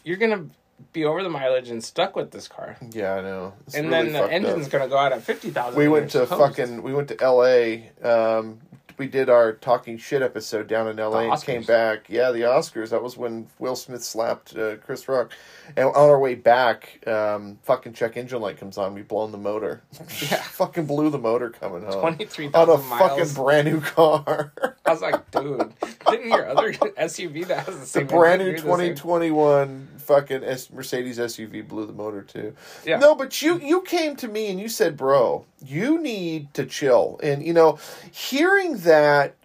you're 0.03 0.17
gonna 0.17 0.45
be 0.93 1.05
over 1.05 1.21
the 1.23 1.29
mileage 1.29 1.69
and 1.69 1.83
stuck 1.83 2.15
with 2.15 2.31
this 2.31 2.47
car. 2.47 2.77
Yeah, 2.91 3.15
I 3.15 3.21
know. 3.21 3.53
It's 3.67 3.75
and 3.75 3.89
really 3.89 4.09
then 4.09 4.13
the 4.13 4.31
engine's 4.31 4.65
up. 4.67 4.71
gonna 4.71 4.87
go 4.87 4.97
out 4.97 5.11
at 5.13 5.21
fifty 5.23 5.49
thousand. 5.51 5.77
We 5.77 5.87
went 5.87 6.11
to 6.11 6.25
fucking. 6.25 6.81
We 6.81 6.93
went 6.93 7.07
to 7.09 7.21
L.A. 7.21 7.91
Um, 8.03 8.59
we 8.97 9.07
did 9.07 9.29
our 9.29 9.53
talking 9.53 9.97
shit 9.97 10.21
episode 10.21 10.67
down 10.67 10.87
in 10.87 10.99
L.A. 10.99 11.29
And 11.31 11.41
came 11.43 11.63
back. 11.63 12.05
Yeah, 12.09 12.31
the 12.31 12.41
Oscars. 12.41 12.89
That 12.89 13.03
was 13.03 13.15
when 13.17 13.47
Will 13.59 13.75
Smith 13.75 14.03
slapped 14.03 14.55
uh, 14.55 14.77
Chris 14.77 15.07
Rock. 15.07 15.31
And 15.75 15.85
on 15.87 15.95
our 15.95 16.19
way 16.19 16.35
back, 16.35 17.05
um, 17.07 17.59
fucking 17.63 17.93
check 17.93 18.17
engine 18.17 18.41
light 18.41 18.57
comes 18.57 18.77
on. 18.77 18.93
We 18.93 19.01
blown 19.03 19.31
the 19.31 19.37
motor. 19.37 19.81
Yeah. 20.21 20.41
fucking 20.41 20.85
blew 20.85 21.09
the 21.09 21.19
motor 21.19 21.49
coming 21.49 21.83
home. 21.83 21.99
twenty 22.01 22.25
three 22.25 22.47
on 22.47 22.69
a 22.69 22.77
thousand 22.77 22.97
fucking 22.97 23.33
brand 23.33 23.67
new 23.67 23.81
car. 23.81 24.51
I 24.85 24.91
was 24.91 25.01
like, 25.01 25.29
dude, 25.31 25.73
didn't 26.09 26.29
your 26.29 26.47
other 26.47 26.73
SUV 26.73 27.45
that 27.47 27.65
has 27.65 27.91
the 27.91 27.99
the 27.99 28.05
brand 28.05 28.41
new 28.41 28.51
the 28.53 28.57
same- 28.57 28.95
2021 28.95 29.87
fucking 30.07 30.43
S- 30.43 30.71
Mercedes 30.71 31.19
SUV 31.19 31.67
blew 31.67 31.85
the 31.85 31.93
motor 31.93 32.21
too. 32.23 32.55
Yeah. 32.85 32.97
No, 32.97 33.13
but 33.13 33.41
you 33.41 33.59
you 33.59 33.81
came 33.81 34.15
to 34.15 34.27
me 34.27 34.49
and 34.49 34.59
you 34.59 34.69
said, 34.69 34.95
"Bro, 34.97 35.45
you 35.63 35.99
need 36.01 36.53
to 36.55 36.65
chill." 36.65 37.19
And 37.21 37.43
you 37.45 37.53
know, 37.53 37.77
hearing 38.11 38.77
that 38.79 39.35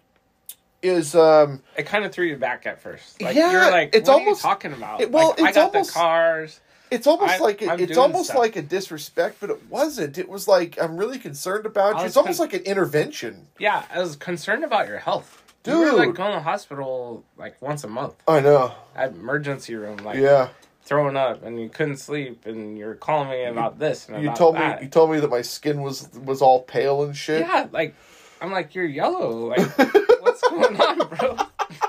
is 0.81 1.13
um 1.15 1.61
It 1.77 1.83
kind 1.83 2.05
of 2.05 2.11
threw 2.11 2.25
you 2.25 2.37
back 2.37 2.65
at 2.65 2.81
first. 2.81 3.21
Like 3.21 3.35
Yeah, 3.35 3.51
you're 3.51 3.71
like, 3.71 3.93
it's 3.93 4.07
what 4.09 4.19
almost- 4.19 4.43
are 4.43 4.47
you 4.49 4.53
talking 4.55 4.73
about? 4.73 5.01
it- 5.01 5.11
well, 5.11 5.29
like, 5.37 5.41
I 5.41 5.51
got 5.51 5.65
almost- 5.75 5.93
the 5.93 5.99
cars. 5.99 6.59
it's 6.91 7.07
almost 7.07 7.33
I- 7.33 7.39
like 7.39 7.61
a, 7.61 7.73
it's 7.75 7.97
almost 7.97 8.25
stuff. 8.29 8.37
like 8.39 8.55
a 8.55 8.61
disrespect, 8.61 9.37
but 9.41 9.49
it 9.49 9.69
wasn't. 9.69 10.17
It 10.17 10.29
was 10.29 10.47
like 10.47 10.77
I'm 10.81 10.95
really 10.97 11.19
concerned 11.19 11.65
about 11.65 11.99
you. 11.99 12.05
It's 12.05 12.17
almost 12.17 12.37
con- 12.39 12.47
like 12.47 12.53
an 12.53 12.63
intervention. 12.63 13.47
Yeah, 13.59 13.83
I 13.93 13.99
was 13.99 14.15
concerned 14.15 14.63
about 14.63 14.87
your 14.87 14.99
health. 14.99 15.41
You 15.65 15.79
were 15.79 15.91
like 15.93 16.13
going 16.13 16.31
to 16.31 16.37
the 16.37 16.43
hospital 16.43 17.23
like 17.37 17.61
once 17.61 17.83
a 17.83 17.87
month 17.87 18.15
I 18.27 18.39
know. 18.41 18.73
at 18.95 19.11
emergency 19.11 19.75
room, 19.75 19.97
like 19.97 20.17
Yeah. 20.17 20.49
throwing 20.83 21.15
up, 21.15 21.43
and 21.43 21.59
you 21.59 21.69
couldn't 21.69 21.97
sleep, 21.97 22.45
and 22.45 22.77
you're 22.77 22.95
calling 22.95 23.29
me 23.29 23.43
about 23.45 23.79
this 23.79 24.07
and 24.09 24.17
You 24.21 24.27
about 24.29 24.37
told 24.37 24.55
that. 24.55 24.79
me 24.79 24.85
you 24.85 24.89
told 24.91 25.11
me 25.11 25.19
that 25.19 25.29
my 25.29 25.41
skin 25.41 25.81
was 25.81 26.09
was 26.25 26.41
all 26.41 26.61
pale 26.63 27.03
and 27.03 27.15
shit. 27.15 27.39
yeah, 27.41 27.67
like 27.71 27.95
I'm 28.41 28.51
like 28.51 28.75
you're 28.75 28.85
yellow. 28.85 29.47
Like 29.47 29.61
What's 30.21 30.41
going 30.49 30.79
on, 30.81 30.97
bro? 31.07 31.37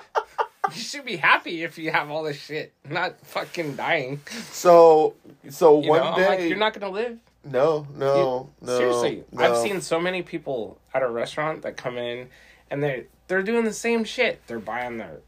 you 0.72 0.80
should 0.80 1.04
be 1.04 1.16
happy 1.16 1.62
if 1.62 1.76
you 1.78 1.90
have 1.90 2.10
all 2.10 2.22
this 2.22 2.40
shit, 2.40 2.72
not 2.88 3.18
fucking 3.26 3.76
dying. 3.76 4.20
So 4.52 5.14
so 5.50 5.80
You 5.80 5.90
one 5.90 6.00
know, 6.00 6.16
day 6.16 6.28
like, 6.28 6.40
you're 6.48 6.58
not 6.58 6.74
gonna 6.78 6.92
live. 6.92 7.18
no 7.44 7.86
no 7.96 8.50
no 8.60 8.76
Seriously, 8.78 9.24
no. 9.32 9.42
I've 9.44 9.56
seen 9.56 9.80
so 9.80 10.00
many 10.00 10.22
people 10.22 10.78
at 10.92 11.02
a 11.02 11.08
restaurant 11.08 11.62
that 11.62 11.76
come 11.76 11.98
in 11.98 12.28
and 12.70 12.82
they 12.82 13.06
they're 13.28 13.42
doing 13.42 13.64
the 13.64 13.72
same 13.72 14.04
shit. 14.04 14.46
They're 14.46 14.58
buying 14.58 14.98
their 14.98 15.20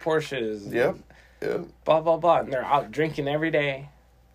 Porsches. 0.00 0.72
Yep. 0.72 0.96
Yeah. 1.42 1.58
Blah 1.84 2.00
blah 2.00 2.16
blah, 2.16 2.40
and 2.40 2.52
they're 2.52 2.64
out 2.64 2.90
drinking 2.90 3.28
every 3.28 3.50
day, 3.50 3.88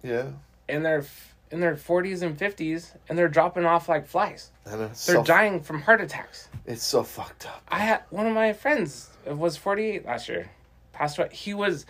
Yeah. 0.03 0.27
and 0.67 0.85
they're 0.85 1.05
in 1.51 1.59
their 1.59 1.75
forties 1.75 2.21
and 2.21 2.37
fifties, 2.37 2.93
and 3.07 3.17
they're 3.17 3.27
dropping 3.27 3.65
off 3.65 3.89
like 3.89 4.05
flies. 4.07 4.51
They're 4.65 4.93
so, 4.93 5.23
dying 5.23 5.61
from 5.61 5.81
heart 5.81 6.01
attacks. 6.01 6.49
it's 6.65 6.83
so 6.83 7.03
fucked 7.03 7.47
up. 7.47 7.63
I 7.67 7.79
had 7.79 8.03
one 8.11 8.27
of 8.27 8.33
my 8.33 8.53
friends 8.53 9.09
was 9.25 9.57
48 9.57 10.05
last 10.05 10.29
year, 10.29 10.49
passed 10.91 11.17
away. 11.17 11.29
He 11.31 11.53
was, 11.53 11.85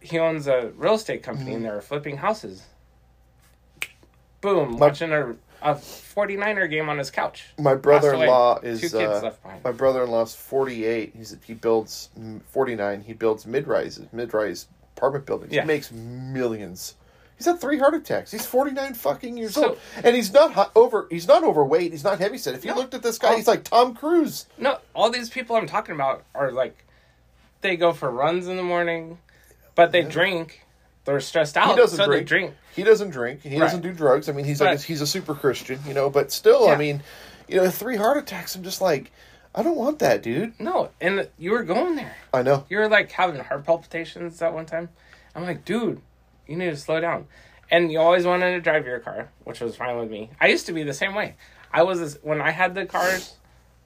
he 0.00 0.18
owns 0.18 0.46
a 0.46 0.72
real 0.76 0.94
estate 0.94 1.22
company 1.22 1.50
mm-hmm. 1.50 1.56
and 1.56 1.64
they 1.64 1.70
were 1.70 1.80
flipping 1.80 2.16
houses. 2.16 2.64
Boom, 4.40 4.78
watching 4.78 5.12
a, 5.12 5.36
a 5.62 5.74
49er 5.74 6.68
game 6.70 6.88
on 6.88 6.98
his 6.98 7.10
couch. 7.10 7.44
My 7.58 7.74
brother-in-law 7.74 8.60
is 8.62 8.80
Two 8.80 8.88
kids 8.90 8.94
uh, 8.94 9.20
left 9.22 9.42
behind. 9.42 9.62
my 9.64 9.72
brother-in-law's 9.72 10.34
48. 10.34 11.12
He's 11.16 11.36
he 11.44 11.54
builds 11.54 12.10
mm, 12.18 12.40
49. 12.50 13.02
He 13.02 13.12
builds 13.12 13.46
mid-rises, 13.46 14.06
mid-rise 14.12 14.66
apartment 14.96 15.26
buildings. 15.26 15.52
Yeah. 15.52 15.62
He 15.62 15.66
makes 15.66 15.90
millions. 15.92 16.96
He's 17.36 17.46
had 17.46 17.58
three 17.58 17.78
heart 17.78 17.94
attacks. 17.94 18.30
He's 18.30 18.44
49 18.44 18.92
fucking 18.94 19.36
years 19.38 19.54
So- 19.54 19.70
old, 19.70 19.78
and 20.04 20.14
he's 20.14 20.30
not 20.32 20.52
hi- 20.52 20.66
over. 20.76 21.06
He's 21.10 21.26
not 21.26 21.42
overweight. 21.42 21.90
He's 21.92 22.04
not 22.04 22.18
heavy 22.18 22.36
set. 22.36 22.54
If 22.54 22.64
you 22.66 22.72
No. 22.72 22.76
looked 22.78 22.92
at 22.92 23.02
this 23.02 23.18
guy, 23.18 23.32
Oh. 23.32 23.36
he's 23.36 23.48
like 23.48 23.64
Tom 23.64 23.94
Cruise. 23.94 24.46
No, 24.58 24.78
all 24.94 25.10
these 25.10 25.30
people 25.30 25.56
I'm 25.56 25.66
talking 25.66 25.94
about 25.94 26.24
are 26.34 26.52
like, 26.52 26.84
they 27.62 27.76
go 27.76 27.92
for 27.94 28.10
runs 28.10 28.46
in 28.46 28.56
the 28.58 28.62
morning, 28.62 29.18
but 29.74 29.90
they 29.92 30.02
drink. 30.02 30.66
They're 31.04 31.20
stressed 31.20 31.56
out, 31.56 31.70
He 31.70 31.76
doesn't 31.76 31.96
so 31.96 32.06
drink. 32.06 32.26
drink. 32.28 32.54
He 32.74 32.82
doesn't 32.82 33.10
drink. 33.10 33.42
He 33.42 33.50
Right. 33.50 33.60
doesn't 33.60 33.80
do 33.80 33.92
drugs. 33.92 34.28
I 34.28 34.32
mean, 34.32 34.44
he's 34.44 34.60
like 34.60 34.80
he's 34.82 35.00
a 35.00 35.06
super 35.06 35.34
Christian, 35.34 35.80
you 35.86 35.94
know. 35.94 36.10
But 36.10 36.30
still, 36.30 36.68
I 36.68 36.76
mean, 36.76 37.02
you 37.48 37.56
know, 37.56 37.70
three 37.70 37.96
heart 37.96 38.16
attacks. 38.18 38.54
I'm 38.54 38.62
just 38.62 38.80
like, 38.80 39.10
I 39.54 39.62
don't 39.62 39.76
want 39.76 39.98
that, 40.00 40.22
dude. 40.22 40.58
No, 40.60 40.90
and 41.00 41.28
you 41.38 41.52
were 41.52 41.62
going 41.64 41.96
there. 41.96 42.14
I 42.32 42.42
know. 42.42 42.66
you 42.68 42.76
were 42.78 42.88
like 42.88 43.10
having 43.12 43.40
heart 43.42 43.64
palpitations 43.64 44.38
that 44.38 44.52
one 44.54 44.66
time. 44.66 44.90
I'm 45.34 45.42
like, 45.44 45.64
dude, 45.64 46.00
you 46.46 46.56
need 46.56 46.70
to 46.70 46.76
slow 46.76 47.00
down. 47.00 47.26
And 47.70 47.90
you 47.90 47.98
always 48.00 48.26
wanted 48.26 48.50
to 48.52 48.60
drive 48.60 48.84
your 48.84 48.98
car, 48.98 49.28
which 49.44 49.60
was 49.60 49.76
fine 49.76 49.96
with 49.96 50.10
me. 50.10 50.30
I 50.40 50.48
used 50.48 50.66
to 50.66 50.72
be 50.72 50.82
the 50.82 50.92
same 50.94 51.14
way. 51.14 51.36
I 51.72 51.84
was 51.84 52.00
this, 52.00 52.18
when 52.22 52.40
I 52.40 52.50
had 52.50 52.74
the 52.74 52.84
cars 52.84 53.34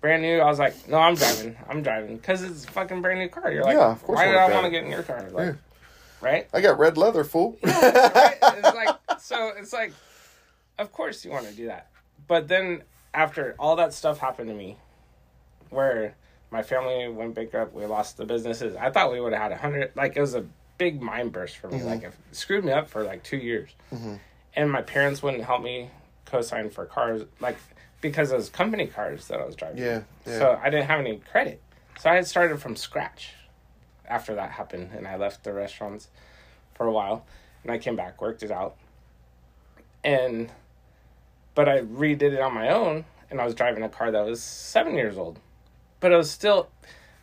brand 0.01 0.21
new. 0.23 0.39
I 0.41 0.45
was 0.47 0.59
like, 0.59 0.87
no, 0.87 0.99
I'm 0.99 1.15
driving. 1.15 1.57
I'm 1.69 1.83
driving 1.83 2.17
because 2.19 2.43
it's 2.43 2.65
a 2.65 2.71
fucking 2.71 3.01
brand 3.01 3.21
new 3.21 3.29
car. 3.29 3.51
You're 3.51 3.65
like, 3.65 3.75
Yeah, 3.75 3.93
of 3.93 4.03
course 4.03 4.17
why 4.19 4.25
I 4.25 4.27
did 4.33 4.37
I 4.37 4.51
want 4.51 4.65
to 4.67 4.71
get 4.71 4.85
in 4.85 4.91
your 4.91 5.03
car? 5.03 5.27
Like, 5.31 5.47
Yeah. 5.47 5.53
Right? 6.25 6.49
I 6.53 6.61
got 6.61 6.79
red 6.79 6.97
leather, 6.97 7.25
fool. 7.25 7.59
right? 7.63 8.39
It's 8.43 8.75
like 8.75 8.97
so. 9.21 9.53
It's 9.57 9.73
like, 9.73 9.93
of 10.79 10.91
course 10.93 11.25
you 11.25 11.31
want 11.31 11.47
to 11.47 11.53
do 11.53 11.67
that, 11.67 11.91
but 12.27 12.49
then 12.49 12.83
after 13.13 13.55
all 13.59 13.77
that 13.77 13.93
stuff 13.93 14.19
happened 14.19 14.49
to 14.49 14.55
me, 14.55 14.79
where 15.71 16.17
my 16.51 16.63
family 16.63 17.09
went 17.09 17.35
bankrupt, 17.35 17.75
we 17.75 17.85
lost 17.87 18.17
the 18.17 18.25
businesses. 18.25 18.77
I 18.77 18.91
thought 18.91 19.13
we 19.13 19.21
would 19.21 19.33
have 19.33 19.43
had 19.43 19.53
a 19.53 19.57
hundred. 19.57 19.93
Like 19.95 20.17
it 20.17 20.21
was 20.21 20.35
a 20.35 20.45
big 20.79 21.01
mind 21.01 21.33
burst 21.33 21.57
for 21.57 21.69
me. 21.69 21.79
Mm-hmm. 21.79 21.87
Like 21.87 22.03
it 22.03 22.13
screwed 22.33 22.65
me 22.65 22.73
up 22.73 22.89
for 22.89 23.03
like 23.05 23.23
two 23.23 23.37
years, 23.37 23.71
mm-hmm. 23.93 24.15
and 24.55 24.71
my 24.71 24.83
parents 24.83 25.23
wouldn't 25.23 25.45
help 25.45 25.63
me 25.63 25.91
co-sign 26.25 26.71
for 26.71 26.87
cars, 26.87 27.23
like 27.41 27.57
because 28.01 28.33
it 28.33 28.37
was 28.37 28.49
company 28.49 28.87
cars 28.87 29.29
that 29.29 29.41
I 29.41 29.45
was 29.45 29.57
driving. 29.57 29.83
Yeah, 29.83 30.03
yeah. 30.27 30.39
So 30.39 30.61
I 30.63 30.71
didn't 30.71 30.87
have 30.87 31.01
any 31.01 31.19
credit, 31.31 31.61
so 31.99 32.11
I 32.11 32.15
had 32.17 32.27
started 32.27 32.61
from 32.61 32.77
scratch. 32.77 33.35
After 34.09 34.35
that 34.35 34.51
happened, 34.51 34.91
and 34.97 35.07
I 35.09 35.17
left 35.17 35.45
the 35.45 35.53
restaurants 35.53 36.09
for 36.75 36.87
a 36.87 36.93
while, 36.93 37.25
and 37.63 37.73
I 37.73 37.79
came 37.79 37.97
back, 37.97 38.21
worked 38.21 38.43
it 38.43 38.51
out, 38.51 38.77
and 40.03 40.51
but 41.55 41.69
I 41.69 41.81
redid 41.81 42.23
it 42.23 42.41
on 42.41 42.53
my 42.53 42.69
own, 42.71 43.05
and 43.31 43.41
I 43.41 43.45
was 43.45 43.55
driving 43.55 43.83
a 43.83 43.89
car 43.89 44.11
that 44.11 44.25
was 44.27 44.43
seven 44.43 44.95
years 44.95 45.17
old, 45.17 45.39
but 46.01 46.13
it 46.13 46.17
was 46.17 46.31
still. 46.31 46.69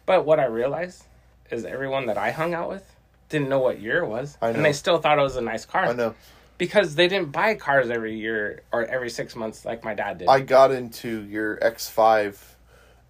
But 0.06 0.26
what 0.26 0.40
I 0.40 0.46
realized 0.46 1.04
is 1.52 1.66
everyone 1.66 2.08
that 2.08 2.18
I 2.18 2.32
hung 2.32 2.54
out 2.54 2.70
with 2.70 2.96
didn't 3.30 3.50
know 3.50 3.60
what 3.60 3.80
year 3.80 4.04
it 4.04 4.08
was, 4.08 4.38
I 4.42 4.48
know. 4.52 4.56
and 4.56 4.66
they 4.66 4.74
still 4.74 4.98
thought 5.00 5.20
it 5.20 5.22
was 5.22 5.36
a 5.36 5.42
nice 5.42 5.66
car 5.66 5.86
I 5.86 5.94
know. 5.94 6.16
because 6.58 6.96
they 6.96 7.08
didn't 7.08 7.32
buy 7.32 7.56
cars 7.56 7.90
every 7.90 8.18
year 8.18 8.62
or 8.72 8.86
every 8.86 9.10
six 9.10 9.36
months 9.36 9.64
like 9.66 9.84
my 9.84 9.94
dad 9.94 10.18
did. 10.18 10.28
I 10.28 10.40
got 10.42 10.72
into 10.72 11.22
your 11.24 11.58
X5, 11.58 12.36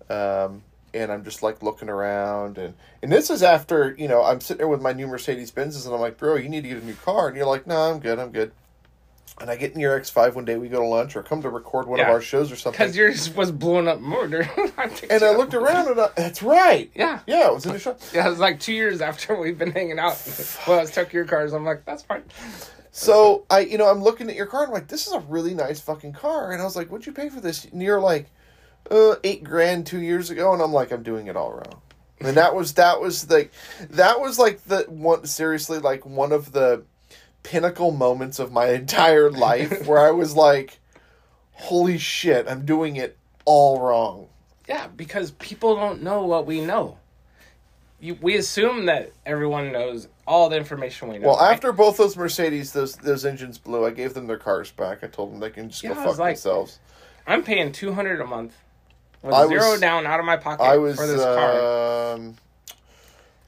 um, 0.09 0.63
and 0.93 1.11
I'm 1.11 1.23
just 1.23 1.43
like 1.43 1.61
looking 1.63 1.89
around, 1.89 2.57
and 2.57 2.73
and 3.01 3.11
this 3.11 3.29
is 3.29 3.43
after 3.43 3.95
you 3.97 4.07
know 4.07 4.23
I'm 4.23 4.41
sitting 4.41 4.59
there 4.59 4.67
with 4.67 4.81
my 4.81 4.93
new 4.93 5.07
Mercedes 5.07 5.51
Benzes, 5.51 5.85
and 5.85 5.93
I'm 5.93 6.01
like, 6.01 6.17
bro, 6.17 6.35
you 6.35 6.49
need 6.49 6.61
to 6.63 6.69
get 6.69 6.81
a 6.81 6.85
new 6.85 6.95
car, 6.95 7.27
and 7.27 7.37
you're 7.37 7.45
like, 7.45 7.67
no, 7.67 7.91
I'm 7.91 7.99
good, 7.99 8.19
I'm 8.19 8.31
good. 8.31 8.51
And 9.39 9.49
I 9.49 9.55
get 9.55 9.73
in 9.73 9.79
your 9.79 9.99
X5 9.99 10.35
one 10.35 10.45
day, 10.45 10.55
we 10.57 10.69
go 10.69 10.81
to 10.81 10.85
lunch 10.85 11.15
or 11.15 11.23
come 11.23 11.41
to 11.41 11.49
record 11.49 11.87
one 11.87 11.99
of 11.99 12.07
our 12.07 12.21
shows 12.21 12.51
or 12.51 12.55
something. 12.55 12.77
because 12.77 12.95
yours 12.95 13.33
was 13.33 13.51
blown 13.51 13.87
up 13.87 13.99
more. 13.99 14.27
dude. 14.27 14.41
I 14.77 14.87
picked 14.87 15.11
and 15.11 15.23
I 15.23 15.35
looked 15.35 15.55
around, 15.55 15.87
and 15.87 15.99
I, 15.99 16.09
that's 16.15 16.43
right. 16.43 16.91
Yeah. 16.93 17.21
yeah, 17.25 17.47
it 17.47 17.53
was 17.53 17.65
in 17.65 17.73
the 17.73 17.79
shop. 17.79 17.99
Yeah, 18.13 18.27
it 18.27 18.29
was 18.29 18.37
like 18.39 18.59
two 18.59 18.73
years 18.73 19.01
after 19.01 19.35
we've 19.41 19.57
been 19.57 19.71
hanging 19.71 19.97
out. 19.97 20.21
well, 20.67 20.79
I 20.79 20.85
took 20.85 21.11
your 21.11 21.25
cars. 21.25 21.53
I'm 21.53 21.65
like, 21.65 21.85
that's 21.85 22.03
fine. 22.03 22.23
So 22.91 23.45
I, 23.49 23.61
you 23.61 23.77
know, 23.77 23.89
I'm 23.89 24.03
looking 24.03 24.29
at 24.29 24.35
your 24.35 24.45
car. 24.45 24.61
and 24.63 24.67
I'm 24.67 24.73
like, 24.73 24.89
this 24.89 25.07
is 25.07 25.13
a 25.13 25.19
really 25.21 25.53
nice 25.55 25.79
fucking 25.79 26.13
car. 26.13 26.51
And 26.51 26.61
I 26.61 26.65
was 26.65 26.75
like, 26.75 26.91
what'd 26.91 27.07
you 27.07 27.13
pay 27.13 27.29
for 27.29 27.39
this? 27.39 27.65
And 27.65 27.81
you're 27.81 28.01
like, 28.01 28.29
uh, 28.89 29.15
eight 29.23 29.43
grand 29.43 29.85
two 29.85 30.01
years 30.01 30.29
ago. 30.29 30.53
And 30.53 30.61
I'm 30.61 30.73
like, 30.73 30.91
I'm 30.91 31.03
doing 31.03 31.27
it 31.27 31.35
all 31.35 31.51
wrong. 31.51 31.81
And 32.19 32.37
that 32.37 32.53
was 32.55 32.73
that 32.73 33.01
was 33.01 33.29
like 33.31 33.51
that 33.91 34.19
was 34.19 34.37
like 34.37 34.63
the 34.65 34.81
one 34.89 35.25
seriously 35.25 35.79
like 35.79 36.05
one 36.05 36.31
of 36.31 36.51
the 36.51 36.83
pinnacle 37.41 37.89
moments 37.91 38.37
of 38.37 38.51
my 38.51 38.67
entire 38.73 39.31
life 39.31 39.87
where 39.87 39.99
I 39.99 40.11
was 40.11 40.35
like, 40.35 40.79
holy 41.53 41.97
shit, 41.97 42.47
I'm 42.47 42.65
doing 42.65 42.95
it 42.95 43.17
all 43.45 43.81
wrong. 43.81 44.27
Yeah, 44.69 44.87
because 44.87 45.31
people 45.31 45.75
don't 45.75 46.03
know 46.03 46.25
what 46.25 46.45
we 46.45 46.61
know. 46.61 46.97
You, 47.99 48.17
we 48.21 48.35
assume 48.37 48.85
that 48.87 49.11
everyone 49.25 49.71
knows 49.71 50.07
all 50.25 50.49
the 50.49 50.57
information 50.57 51.07
we 51.09 51.17
know. 51.19 51.27
Well, 51.29 51.37
right? 51.37 51.53
after 51.53 51.71
both 51.71 51.97
those 51.97 52.15
Mercedes, 52.17 52.71
those 52.71 52.95
those 52.97 53.25
engines 53.25 53.57
blew, 53.57 53.85
I 53.85 53.91
gave 53.91 54.13
them 54.13 54.27
their 54.27 54.37
cars 54.37 54.71
back. 54.71 55.03
I 55.03 55.07
told 55.07 55.31
them 55.33 55.39
they 55.39 55.49
can 55.49 55.69
just 55.69 55.83
Yeah, 55.83 55.89
go 55.89 55.95
fuck 55.95 56.17
like- 56.19 56.35
themselves. 56.35 56.79
I'm 57.27 57.43
paying 57.43 57.71
two 57.71 57.93
hundred 57.93 58.21
a 58.21 58.25
month 58.25 58.53
with 59.21 59.33
I 59.33 59.47
zero 59.47 59.71
was- 59.71 59.79
down 59.81 60.05
out 60.05 60.19
of 60.19 60.25
my 60.25 60.37
pocket 60.37 60.63
I 60.63 60.77
was 60.77 60.95
for 60.95 61.07
this 61.07 61.21
car. 61.21 62.13
um, 62.15 62.35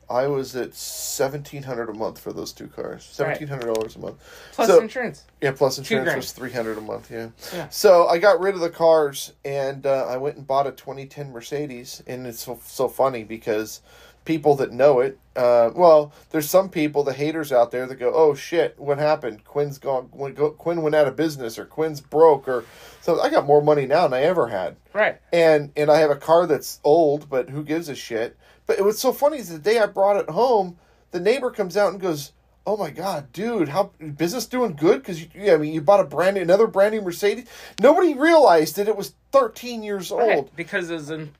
I 0.09 0.27
was 0.27 0.55
at 0.55 0.75
seventeen 0.75 1.63
hundred 1.63 1.89
a 1.89 1.93
month 1.93 2.19
for 2.19 2.33
those 2.33 2.51
two 2.53 2.67
cars. 2.67 3.07
Seventeen 3.11 3.47
hundred 3.47 3.73
dollars 3.73 3.95
a 3.95 3.99
month. 3.99 4.17
Plus 4.51 4.67
so- 4.67 4.79
insurance. 4.81 5.23
Yeah, 5.41 5.51
plus 5.51 5.77
insurance 5.77 6.13
was 6.15 6.31
three 6.31 6.51
hundred 6.51 6.77
a 6.77 6.81
month. 6.81 7.09
Yeah. 7.09 7.29
Yeah. 7.53 7.69
So 7.69 8.07
I 8.07 8.17
got 8.19 8.39
rid 8.39 8.53
of 8.53 8.61
the 8.61 8.69
cars 8.69 9.33
and 9.43 9.85
uh, 9.85 10.05
I 10.07 10.17
went 10.17 10.37
and 10.37 10.45
bought 10.45 10.67
a 10.67 10.71
twenty 10.71 11.05
ten 11.07 11.31
Mercedes, 11.31 12.03
and 12.05 12.27
it's 12.27 12.43
so, 12.43 12.59
so 12.65 12.87
funny 12.87 13.23
because 13.23 13.81
people 14.25 14.55
that 14.55 14.71
know 14.71 14.99
it, 14.99 15.17
uh, 15.35 15.71
well, 15.75 16.11
there's 16.29 16.49
some 16.49 16.69
people, 16.69 17.03
the 17.03 17.13
haters 17.13 17.51
out 17.51 17.71
there 17.71 17.87
that 17.87 17.95
go, 17.95 18.11
"Oh 18.13 18.35
shit, 18.35 18.77
what 18.79 18.97
happened? 18.99 19.43
Quinn's 19.43 19.77
gone. 19.79 20.07
Quinn 20.09 20.33
go- 20.33 20.51
Quinn 20.51 20.81
went 20.81 20.95
out 20.95 21.07
of 21.07 21.15
business, 21.15 21.57
or 21.57 21.65
Quinn's 21.65 22.01
broke, 22.01 22.47
or 22.47 22.65
so." 23.01 23.19
I 23.19 23.29
got 23.29 23.45
more 23.45 23.61
money 23.61 23.85
now 23.87 24.03
than 24.07 24.13
I 24.19 24.23
ever 24.23 24.47
had 24.47 24.75
Right. 24.93 25.19
and 25.31 25.71
and 25.75 25.89
I 25.89 25.97
have 25.99 26.11
a 26.11 26.15
car 26.15 26.45
that's 26.45 26.79
old, 26.83 27.29
but 27.29 27.49
who 27.49 27.63
gives 27.63 27.89
a 27.89 27.95
shit? 27.95 28.37
But 28.67 28.77
it 28.79 28.83
was 28.85 28.99
so 28.99 29.11
funny 29.11 29.37
is 29.39 29.49
the 29.49 29.57
day 29.59 29.79
I 29.79 29.87
brought 29.87 30.17
it 30.17 30.29
home, 30.29 30.77
the 31.11 31.19
neighbor 31.19 31.49
comes 31.51 31.75
out 31.75 31.91
and 31.91 31.99
goes, 32.01 32.31
"Oh 32.65 32.77
my 32.77 32.91
god, 32.91 33.33
dude, 33.33 33.69
how 33.69 33.91
business 34.15 34.45
doing 34.45 34.75
good? 34.75 34.99
Because 35.01 35.19
you, 35.21 35.27
yeah, 35.35 35.55
I 35.55 35.57
mean, 35.57 35.73
you 35.73 35.81
bought 35.81 35.99
a 35.99 36.03
brand 36.05 36.35
new, 36.35 36.41
another 36.43 36.67
brand 36.67 36.93
new 36.93 37.01
Mercedes. 37.01 37.45
Nobody 37.81 38.13
realized 38.13 38.75
that 38.77 38.87
it 38.87 38.95
was 38.95 39.13
thirteen 39.31 39.81
years 39.83 40.11
Right. 40.11 40.37
old, 40.37 40.55
Because 40.55 40.89
it's 40.91 41.09
in 41.09 41.33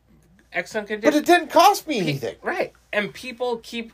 excellent 0.53 0.87
condition. 0.87 1.11
but 1.11 1.17
it 1.17 1.25
didn't 1.25 1.49
cost 1.51 1.87
me 1.87 1.99
anything. 1.99 2.35
Right. 2.41 2.73
And 2.91 3.13
people 3.13 3.57
keep 3.57 3.93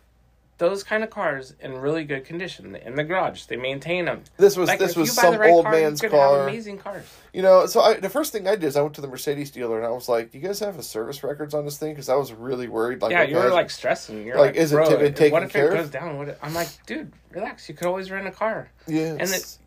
those 0.57 0.83
kind 0.83 1.05
of 1.05 1.09
cars 1.09 1.53
in 1.61 1.77
really 1.77 2.03
good 2.03 2.25
condition 2.25 2.75
in 2.75 2.95
the 2.95 3.03
garage. 3.05 3.45
They 3.45 3.55
maintain 3.55 4.03
them. 4.03 4.23
This 4.35 4.57
was 4.57 4.67
Like, 4.67 4.77
this 4.77 4.93
was 4.97 5.13
some 5.13 5.37
right 5.37 5.51
old 5.51 5.63
car, 5.63 5.71
man's 5.71 6.01
you 6.03 6.09
could 6.09 6.17
have 6.19 6.29
car. 6.31 6.43
amazing 6.49 6.79
cars. 6.79 7.05
You 7.31 7.41
know, 7.43 7.65
so 7.65 7.79
I, 7.79 7.93
the 7.93 8.09
first 8.09 8.33
thing 8.33 8.45
I 8.45 8.55
did 8.57 8.65
is 8.65 8.75
I 8.75 8.81
went 8.81 8.95
to 8.95 9.01
the 9.01 9.07
Mercedes 9.07 9.51
dealer 9.51 9.77
and 9.77 9.85
I 9.85 9.89
was 9.91 10.09
like, 10.09 10.31
"Do 10.31 10.37
you 10.37 10.45
guys 10.45 10.59
have 10.59 10.77
a 10.77 10.83
service 10.83 11.23
records 11.23 11.53
on 11.53 11.63
this 11.63 11.77
thing?" 11.77 11.93
Because 11.93 12.09
I 12.09 12.15
was 12.15 12.33
really 12.33 12.67
worried. 12.67 13.01
Like, 13.01 13.11
yeah, 13.11 13.21
okay, 13.21 13.31
you 13.31 13.37
were 13.37 13.49
like 13.51 13.69
stressing. 13.69 14.25
You're 14.27 14.35
Like, 14.35 14.47
like, 14.47 14.55
is 14.57 14.73
it 14.73 14.83
t- 14.85 15.11
taken 15.11 15.31
what 15.31 15.43
if 15.43 15.53
care 15.53 15.71
it 15.71 15.77
goes 15.77 15.89
down? 15.91 16.17
What? 16.17 16.27
if, 16.27 16.37
I'm 16.43 16.53
like, 16.53 16.67
dude, 16.85 17.13
relax. 17.31 17.69
You 17.69 17.75
could 17.75 17.87
always 17.87 18.11
rent 18.11 18.27
a 18.27 18.31
car. 18.31 18.69
yeah, 18.85 19.11
And 19.11 19.21
it's- 19.21 19.53
it, 19.55 19.57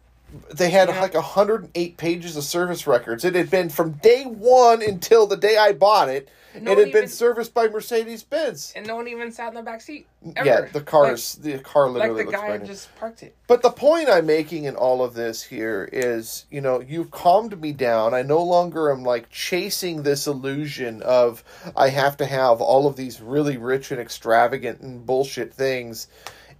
they 0.55 0.71
had 0.71 0.89
Yeah. 0.89 1.01
like 1.01 1.15
108 1.15 1.97
pages 1.97 2.37
of 2.37 2.45
service 2.45 2.87
records. 2.87 3.25
It 3.25 3.35
had 3.35 3.51
been 3.51 3.69
from 3.69 3.93
day 3.93 4.25
one 4.25 4.83
until 4.83 5.27
the 5.27 5.37
day 5.37 5.57
I 5.57 5.73
bought 5.73 6.09
it. 6.09 6.29
No 6.61 6.73
it 6.73 6.79
had 6.79 6.93
been 6.93 7.09
serviced 7.09 7.55
by 7.55 7.67
Mercedes 7.69 8.23
Benz. 8.23 8.75
and 8.77 8.87
no 8.87 8.97
one 8.97 9.09
even 9.09 9.33
sat 9.33 9.49
in 9.49 9.55
the 9.55 9.62
back 9.62 9.81
seat. 9.81 10.07
Ever. 10.37 10.47
Yeah, 10.47 10.61
the 10.71 10.83
car 10.83 11.05
Like- 11.05 11.12
is 11.15 11.33
the 11.37 11.57
car 11.59 11.89
like 11.89 12.03
literally 12.03 12.25
the 12.25 12.31
looks 12.31 12.41
guy 12.43 12.47
brand 12.49 12.62
new. 12.65 12.69
just 12.69 12.95
parked 12.97 13.23
it. 13.23 13.35
But 13.47 13.62
the 13.62 13.71
point 13.71 14.11
I'm 14.11 14.27
making 14.27 14.65
in 14.65 14.77
all 14.77 15.03
of 15.03 15.15
this 15.15 15.43
here 15.45 15.89
is, 15.91 16.45
you 16.51 16.61
know, 16.61 16.81
you've 16.81 17.11
calmed 17.11 17.59
me 17.59 17.73
down. 17.73 18.12
I 18.12 18.21
no 18.21 18.43
longer 18.43 18.93
am 18.93 19.03
like 19.03 19.31
chasing 19.31 20.03
this 20.03 20.27
illusion 20.27 21.01
of 21.01 21.43
I 21.75 21.89
have 21.89 22.19
to 22.19 22.27
have 22.27 22.61
all 22.61 22.87
of 22.87 22.97
these 22.97 23.23
really 23.23 23.57
rich 23.57 23.91
and 23.91 23.99
extravagant 24.01 24.81
and 24.83 25.07
bullshit 25.07 25.55
things. 25.55 26.07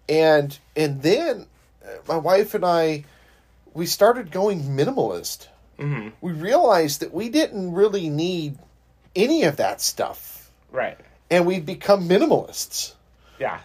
And 0.09 0.59
and 0.75 1.03
then 1.03 1.47
uh, 1.85 1.89
my 2.09 2.17
wife 2.17 2.55
and 2.55 2.65
I 2.65 3.05
we 3.75 3.87
started 3.87 4.31
going 4.31 4.63
minimalist. 4.63 5.49
hmm 5.79 6.09
We 6.21 6.33
realized 6.33 7.01
that 7.01 7.13
we 7.15 7.29
didn't 7.29 7.73
really 7.73 8.09
need 8.09 8.59
any 9.17 9.45
of 9.45 9.57
that 9.57 9.81
stuff. 9.81 10.51
Right. 10.71 10.99
And 11.31 11.47
we've 11.47 11.65
become 11.67 12.09
minimalists 12.09 12.95
Yeah. 13.39 13.61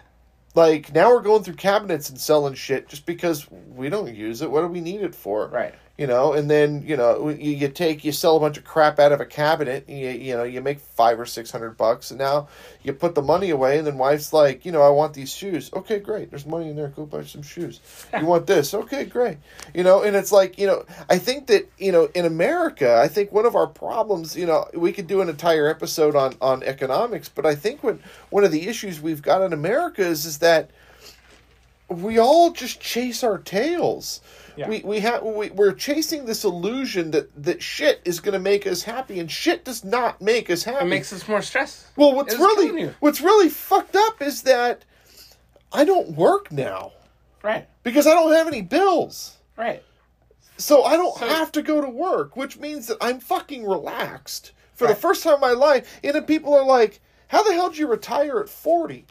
like 0.54 0.94
now 0.94 1.10
we're 1.10 1.20
going 1.22 1.42
through 1.44 1.54
cabinets 1.54 2.08
and 2.10 2.18
selling 2.20 2.54
shit 2.54 2.88
just 2.88 3.06
because 3.06 3.46
we 3.50 3.88
don't 3.88 4.14
use 4.14 4.42
it. 4.42 4.50
What 4.50 4.62
do 4.62 4.68
we 4.68 4.80
need 4.80 5.02
it 5.02 5.14
for? 5.14 5.48
Right. 5.48 5.74
You 5.98 6.06
know, 6.06 6.32
and 6.32 6.48
then 6.48 6.84
you 6.86 6.96
know 6.96 7.28
you, 7.28 7.50
you 7.50 7.68
take 7.68 8.04
you 8.04 8.12
sell 8.12 8.36
a 8.36 8.40
bunch 8.40 8.56
of 8.56 8.62
crap 8.62 9.00
out 9.00 9.10
of 9.10 9.20
a 9.20 9.26
cabinet. 9.26 9.88
You 9.88 10.10
you 10.10 10.36
know 10.36 10.44
you 10.44 10.60
make 10.60 10.78
five 10.78 11.18
or 11.18 11.26
six 11.26 11.50
hundred 11.50 11.76
bucks, 11.76 12.12
and 12.12 12.20
now 12.20 12.46
you 12.84 12.92
put 12.92 13.16
the 13.16 13.22
money 13.22 13.50
away, 13.50 13.78
and 13.78 13.86
then 13.86 13.98
wife's 13.98 14.32
like, 14.32 14.64
you 14.64 14.70
know, 14.70 14.80
I 14.80 14.90
want 14.90 15.14
these 15.14 15.32
shoes. 15.32 15.72
Okay, 15.72 15.98
great. 15.98 16.30
There's 16.30 16.46
money 16.46 16.70
in 16.70 16.76
there. 16.76 16.86
Go 16.86 17.04
buy 17.04 17.24
some 17.24 17.42
shoes. 17.42 17.80
You 18.16 18.26
want 18.26 18.46
this? 18.46 18.74
Okay, 18.74 19.06
great. 19.06 19.38
You 19.74 19.82
know, 19.82 20.02
and 20.02 20.14
it's 20.14 20.30
like 20.30 20.56
you 20.56 20.68
know, 20.68 20.84
I 21.10 21.18
think 21.18 21.48
that 21.48 21.68
you 21.78 21.90
know 21.90 22.08
in 22.14 22.24
America, 22.24 22.96
I 22.96 23.08
think 23.08 23.32
one 23.32 23.44
of 23.44 23.56
our 23.56 23.66
problems, 23.66 24.36
you 24.36 24.46
know, 24.46 24.68
we 24.74 24.92
could 24.92 25.08
do 25.08 25.20
an 25.20 25.28
entire 25.28 25.66
episode 25.66 26.14
on 26.14 26.36
on 26.40 26.62
economics, 26.62 27.28
but 27.28 27.44
I 27.44 27.56
think 27.56 27.82
when 27.82 27.98
one 28.30 28.44
of 28.44 28.52
the 28.52 28.68
issues 28.68 29.00
we've 29.00 29.20
got 29.22 29.42
in 29.42 29.52
America 29.52 30.02
is 30.02 30.26
is 30.26 30.38
that 30.38 30.70
we 31.88 32.18
all 32.18 32.50
just 32.50 32.80
chase 32.80 33.22
our 33.24 33.38
tails. 33.38 34.20
Yeah. 34.56 34.68
We 34.68 34.80
we 34.80 35.00
have 35.00 35.22
we, 35.22 35.50
we're 35.50 35.72
chasing 35.72 36.24
this 36.26 36.44
illusion 36.44 37.12
that 37.12 37.30
that 37.44 37.62
shit 37.62 38.00
is 38.04 38.20
going 38.20 38.32
to 38.32 38.38
make 38.40 38.66
us 38.66 38.82
happy, 38.82 39.20
and 39.20 39.30
shit 39.30 39.64
does 39.64 39.84
not 39.84 40.20
make 40.20 40.50
us 40.50 40.64
happy. 40.64 40.84
It 40.84 40.88
makes 40.88 41.12
us 41.12 41.26
more 41.28 41.40
stressed. 41.42 41.86
well, 41.96 42.14
what's 42.14 42.34
it's 42.34 42.40
really 42.40 42.92
what's 43.00 43.20
really 43.20 43.48
fucked 43.48 43.94
up 43.96 44.20
is 44.20 44.42
that 44.42 44.84
I 45.72 45.84
don't 45.84 46.10
work 46.12 46.50
now 46.50 46.92
Right. 47.42 47.68
because 47.84 48.06
I 48.06 48.14
don't 48.14 48.32
have 48.32 48.48
any 48.48 48.62
bills. 48.62 49.36
Right. 49.56 49.82
So 50.56 50.82
I 50.82 50.96
don't 50.96 51.16
So- 51.16 51.28
have 51.28 51.52
to 51.52 51.62
go 51.62 51.80
to 51.80 51.88
work, 51.88 52.36
which 52.36 52.58
means 52.58 52.88
that 52.88 52.96
I'm 53.00 53.20
fucking 53.20 53.64
relaxed 53.66 54.52
for 54.74 54.86
Right. 54.86 54.94
the 54.94 55.00
first 55.00 55.22
time 55.22 55.34
in 55.34 55.40
my 55.40 55.52
life. 55.52 56.00
And 56.02 56.14
then 56.14 56.24
people 56.24 56.52
are 56.54 56.64
like, 56.64 57.00
"How 57.28 57.42
the 57.44 57.52
hell 57.54 57.68
did 57.68 57.78
you 57.78 57.86
retire 57.86 58.40
at 58.40 58.48
40?" 58.48 59.06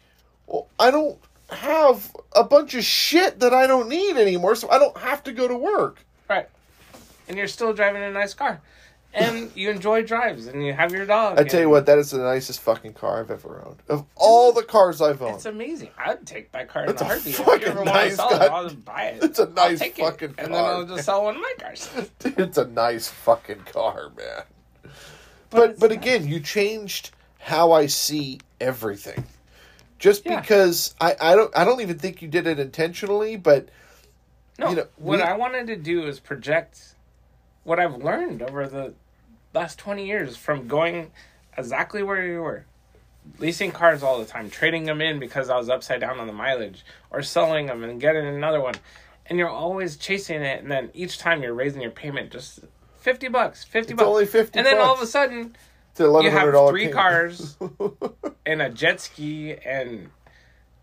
Well, 0.45 0.67
I 0.79 0.91
don't 0.91 1.19
have 1.49 2.11
a 2.35 2.43
bunch 2.43 2.75
of 2.75 2.83
shit 2.83 3.39
that 3.39 3.53
I 3.53 3.67
don't 3.67 3.89
need 3.89 4.17
anymore, 4.17 4.55
so 4.55 4.69
I 4.69 4.79
don't 4.79 4.97
have 4.97 5.23
to 5.23 5.31
go 5.31 5.47
to 5.47 5.55
work. 5.55 6.05
Right. 6.29 6.47
And 7.27 7.37
you're 7.37 7.47
still 7.47 7.73
driving 7.73 8.03
a 8.03 8.11
nice 8.11 8.33
car. 8.33 8.61
And 9.13 9.49
you 9.55 9.71
enjoy 9.71 10.03
drives 10.03 10.45
and 10.47 10.63
you 10.63 10.73
have 10.73 10.91
your 10.91 11.05
dog. 11.05 11.39
I 11.39 11.43
tell 11.43 11.61
you 11.61 11.69
what, 11.69 11.85
that 11.87 11.97
is 11.97 12.11
the 12.11 12.19
nicest 12.19 12.59
fucking 12.59 12.93
car 12.93 13.21
I've 13.21 13.31
ever 13.31 13.63
owned. 13.65 13.77
Of 13.87 14.05
all 14.15 14.51
the 14.53 14.61
cars 14.63 15.01
I've 15.01 15.21
owned, 15.21 15.35
It's 15.35 15.45
amazing. 15.45 15.89
I'd 15.97 16.25
take 16.27 16.51
that 16.51 16.67
car 16.67 16.83
in 16.83 16.89
It's 16.91 17.01
a 17.01 17.05
a 17.05 17.07
heartbeat. 17.07 17.39
If 17.39 17.45
fucking 17.45 17.61
you 17.61 17.67
ever 17.67 17.85
nice 17.85 18.17
want 18.17 18.29
to 18.31 18.35
sell 18.35 18.41
it, 18.43 18.51
I'll 18.51 18.63
just 18.65 18.85
buy 18.85 19.03
it. 19.05 19.23
It's 19.23 19.39
a 19.39 19.47
nice 19.49 19.79
fucking 19.79 20.29
it, 20.31 20.35
And 20.37 20.53
then 20.53 20.63
I'll 20.63 20.85
just 20.85 21.05
sell 21.05 21.23
one 21.23 21.35
of 21.35 21.41
my 21.41 21.53
cars. 21.57 21.89
it's 22.25 22.57
a 22.57 22.67
nice 22.67 23.07
fucking 23.07 23.61
car, 23.71 24.11
man. 24.15 24.43
But 24.83 24.91
But 25.49 25.79
but 25.79 25.89
nice. 25.89 25.97
again, 25.97 26.27
you 26.27 26.39
changed 26.39 27.11
how 27.39 27.71
I 27.71 27.87
see 27.87 28.39
everything. 28.59 29.23
Just 29.99 30.25
Yeah. 30.25 30.39
because 30.41 30.95
I, 31.01 31.15
I 31.19 31.35
don't 31.35 31.55
I 31.57 31.65
don't 31.65 31.81
even 31.81 31.97
think 31.97 32.21
you 32.21 32.27
did 32.27 32.47
it 32.47 32.59
intentionally, 32.59 33.35
but 33.35 33.69
No, 34.59 34.69
You 34.69 34.75
know, 34.77 34.87
what 34.97 35.19
we- 35.19 35.23
I 35.23 35.33
wanted 35.35 35.67
to 35.67 35.75
do 35.75 36.07
is 36.07 36.19
project 36.19 36.95
what 37.63 37.79
I've 37.79 37.95
learned 37.97 38.41
over 38.41 38.67
the 38.67 38.93
last 39.53 39.77
20 39.77 40.05
years 40.07 40.35
from 40.35 40.67
going 40.67 41.11
exactly 41.55 42.01
where 42.01 42.25
you 42.25 42.41
were. 42.41 42.65
Leasing 43.39 43.71
cars 43.71 44.01
all 44.03 44.17
the 44.19 44.25
time, 44.25 44.49
trading 44.49 44.85
them 44.85 44.99
in 45.01 45.19
because 45.19 45.49
I 45.49 45.57
was 45.57 45.69
upside 45.69 45.99
down 45.99 46.19
on 46.19 46.25
the 46.27 46.33
mileage, 46.33 46.83
or 47.11 47.21
selling 47.21 47.65
them 47.67 47.83
and 47.83 47.99
getting 48.01 48.25
another 48.25 48.59
one. 48.61 48.75
And 49.27 49.37
you're 49.37 49.49
always 49.49 49.95
chasing 49.97 50.41
it, 50.41 50.61
and 50.61 50.71
then 50.71 50.89
each 50.93 51.19
time 51.19 51.43
you're 51.43 51.53
raising 51.53 51.81
your 51.81 51.91
payment 51.91 52.31
just 52.31 52.59
50 53.01 53.27
bucks, 53.27 53.63
50 53.63 53.91
It's 53.93 53.97
bucks. 53.97 54.07
only 54.07 54.25
50 54.25 54.57
And 54.57 54.65
then 54.65 54.77
all 54.79 54.93
of 54.93 55.01
a 55.01 55.05
sudden, 55.07 55.55
it's 55.97 56.05
eleven 56.05 56.25
you 56.25 56.31
hundred 56.37 56.45
have 56.51 56.53
dollars. 56.53 56.71
three 56.71 56.89
cars 56.89 57.57
and 58.45 58.61
a 58.61 58.69
jet 58.69 59.01
ski, 59.01 59.55
and 59.55 60.09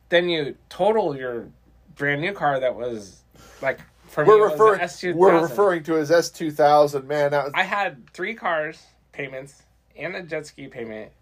then 0.08 0.28
you 0.28 0.56
total 0.68 1.16
your 1.16 1.46
brand 1.94 2.20
new 2.20 2.32
car 2.32 2.58
that 2.58 2.74
was 2.74 3.22
like 3.62 3.78
for 4.08 4.24
We're 4.24 4.46
an 4.46 4.52
referring 4.52 4.80
S2000. 4.80 5.14
we're 5.14 5.40
referring 5.42 5.82
to 5.84 5.96
as 5.98 6.10
S 6.10 6.30
two 6.30 6.50
thousand. 6.50 7.06
Man, 7.06 7.30
that 7.30 7.44
was 7.44 7.52
I 7.54 7.62
had 7.62 8.10
three 8.10 8.34
cars 8.34 8.82
payments 9.12 9.62
and 9.96 10.16
a 10.16 10.22
jet 10.22 10.46
ski 10.46 10.66
payment, 10.66 11.12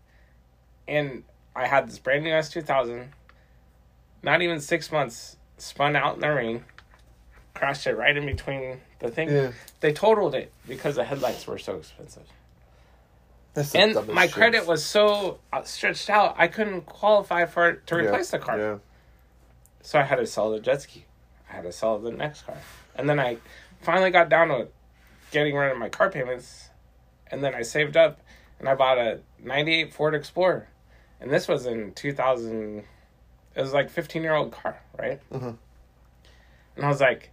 and 0.89 1.25
I 1.55 1.67
had 1.67 1.87
this 1.89 1.99
brand 1.99 2.25
new 2.25 2.31
S2000. 2.31 3.09
Not 4.23 4.41
even 4.41 4.61
six 4.61 4.91
months, 4.91 5.37
spun 5.59 5.97
out 5.97 6.15
in 6.15 6.21
the 6.21 6.31
rain, 6.31 6.65
crashed 7.55 7.87
it 7.87 7.97
right 7.97 8.17
in 8.17 8.25
between 8.25 8.81
the 9.01 9.11
thing. 9.11 9.29
Yeah. 9.31 9.51
They 9.81 9.93
totaled 9.93 10.35
it 10.35 10.51
because 10.67 10.95
the 10.95 11.05
headlights 11.05 11.47
were 11.47 11.59
so 11.59 11.77
expensive. 11.77 12.23
And 13.75 14.09
my 14.09 14.27
shit. 14.27 14.35
credit 14.35 14.67
was 14.67 14.85
so 14.85 15.39
uh, 15.53 15.63
stretched 15.63 16.09
out, 16.09 16.35
I 16.39 16.49
couldn't 16.49 16.87
qualify 16.87 17.45
for 17.45 17.69
it 17.69 17.87
to 17.89 17.97
Yeah, 17.97 18.03
replace 18.05 18.31
the 18.31 18.39
car. 18.39 18.59
Yeah. 18.59 18.79
So 19.83 19.99
I 19.99 20.03
had 20.03 20.17
to 20.17 20.27
sell 20.27 20.51
the 20.51 20.61
jet 20.61 20.83
ski. 20.83 21.05
I 21.51 21.57
had 21.57 21.65
to 21.65 21.73
sell 21.73 21.99
the 21.99 22.11
next 22.11 22.47
car. 22.47 22.57
And 22.95 23.09
then 23.09 23.21
I 23.21 23.37
finally 23.83 24.11
got 24.11 24.29
down 24.31 24.49
to 24.49 24.69
getting 25.33 25.55
rid 25.55 25.71
of 25.73 25.79
my 25.79 25.89
car 25.91 26.09
payments. 26.11 26.71
And 27.31 27.43
then 27.45 27.55
I 27.55 27.63
saved 27.63 27.97
up 27.97 28.21
and 28.59 28.69
I 28.69 28.75
bought 28.75 28.97
a 28.99 29.21
98 29.43 29.93
Ford 29.93 30.15
Explorer. 30.15 30.69
And 31.21 31.31
this 31.31 31.47
was 31.49 31.67
in 31.67 31.93
2000. 31.93 32.85
It 33.55 33.61
was 33.61 33.73
like 33.75 33.91
15 33.91 34.23
year 34.23 34.35
old 34.35 34.53
car, 34.53 34.81
right? 34.99 35.21
Mhm. 35.31 35.57
And 36.77 36.85
I 36.85 36.89
was 36.89 37.01
like, 37.03 37.31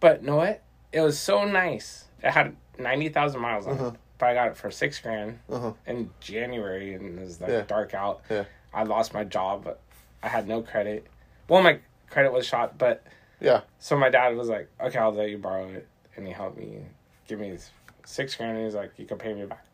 but 0.00 0.24
know 0.24 0.36
what? 0.36 0.62
It 0.92 1.02
was 1.02 1.18
so 1.18 1.44
nice. 1.44 2.06
It 2.22 2.32
had 2.32 2.56
90,000 2.78 3.40
miles 3.40 3.66
on 3.68 3.74
Uh-huh. 3.74 3.86
it. 3.88 3.94
I 4.22 4.34
got 4.34 4.48
it 4.48 4.56
for 4.56 4.70
six 4.70 4.98
grand 5.00 5.38
Uh-huh. 5.48 5.72
in 5.86 6.10
January 6.20 6.94
and 6.94 7.18
it 7.18 7.22
was 7.22 7.40
like 7.40 7.50
Yeah. 7.50 7.62
dark 7.62 7.94
out. 7.94 8.22
Yeah. 8.30 8.44
I 8.72 8.82
lost 8.84 9.12
my 9.14 9.24
job. 9.24 9.76
I 10.22 10.28
had 10.28 10.46
no 10.46 10.62
credit. 10.62 11.06
Well, 11.48 11.62
my 11.62 11.78
credit 12.08 12.32
was 12.32 12.46
shot, 12.46 12.78
but 12.78 13.02
Yeah. 13.40 13.62
so 13.78 13.96
my 13.96 14.08
dad 14.10 14.36
was 14.36 14.48
like, 14.48 14.68
"Okay, 14.80 14.98
I'll 14.98 15.12
let 15.12 15.30
you 15.30 15.38
borrow 15.38 15.66
it," 15.68 15.88
and 16.16 16.26
he 16.26 16.32
helped 16.32 16.56
me 16.58 16.84
give 17.26 17.38
me 17.40 17.58
six 18.04 18.34
grand. 18.36 18.56
And 18.56 18.64
he's 18.66 18.74
like, 18.74 18.92
"You 18.98 19.06
can 19.06 19.18
pay 19.18 19.32
me 19.34 19.46
back." 19.46 19.64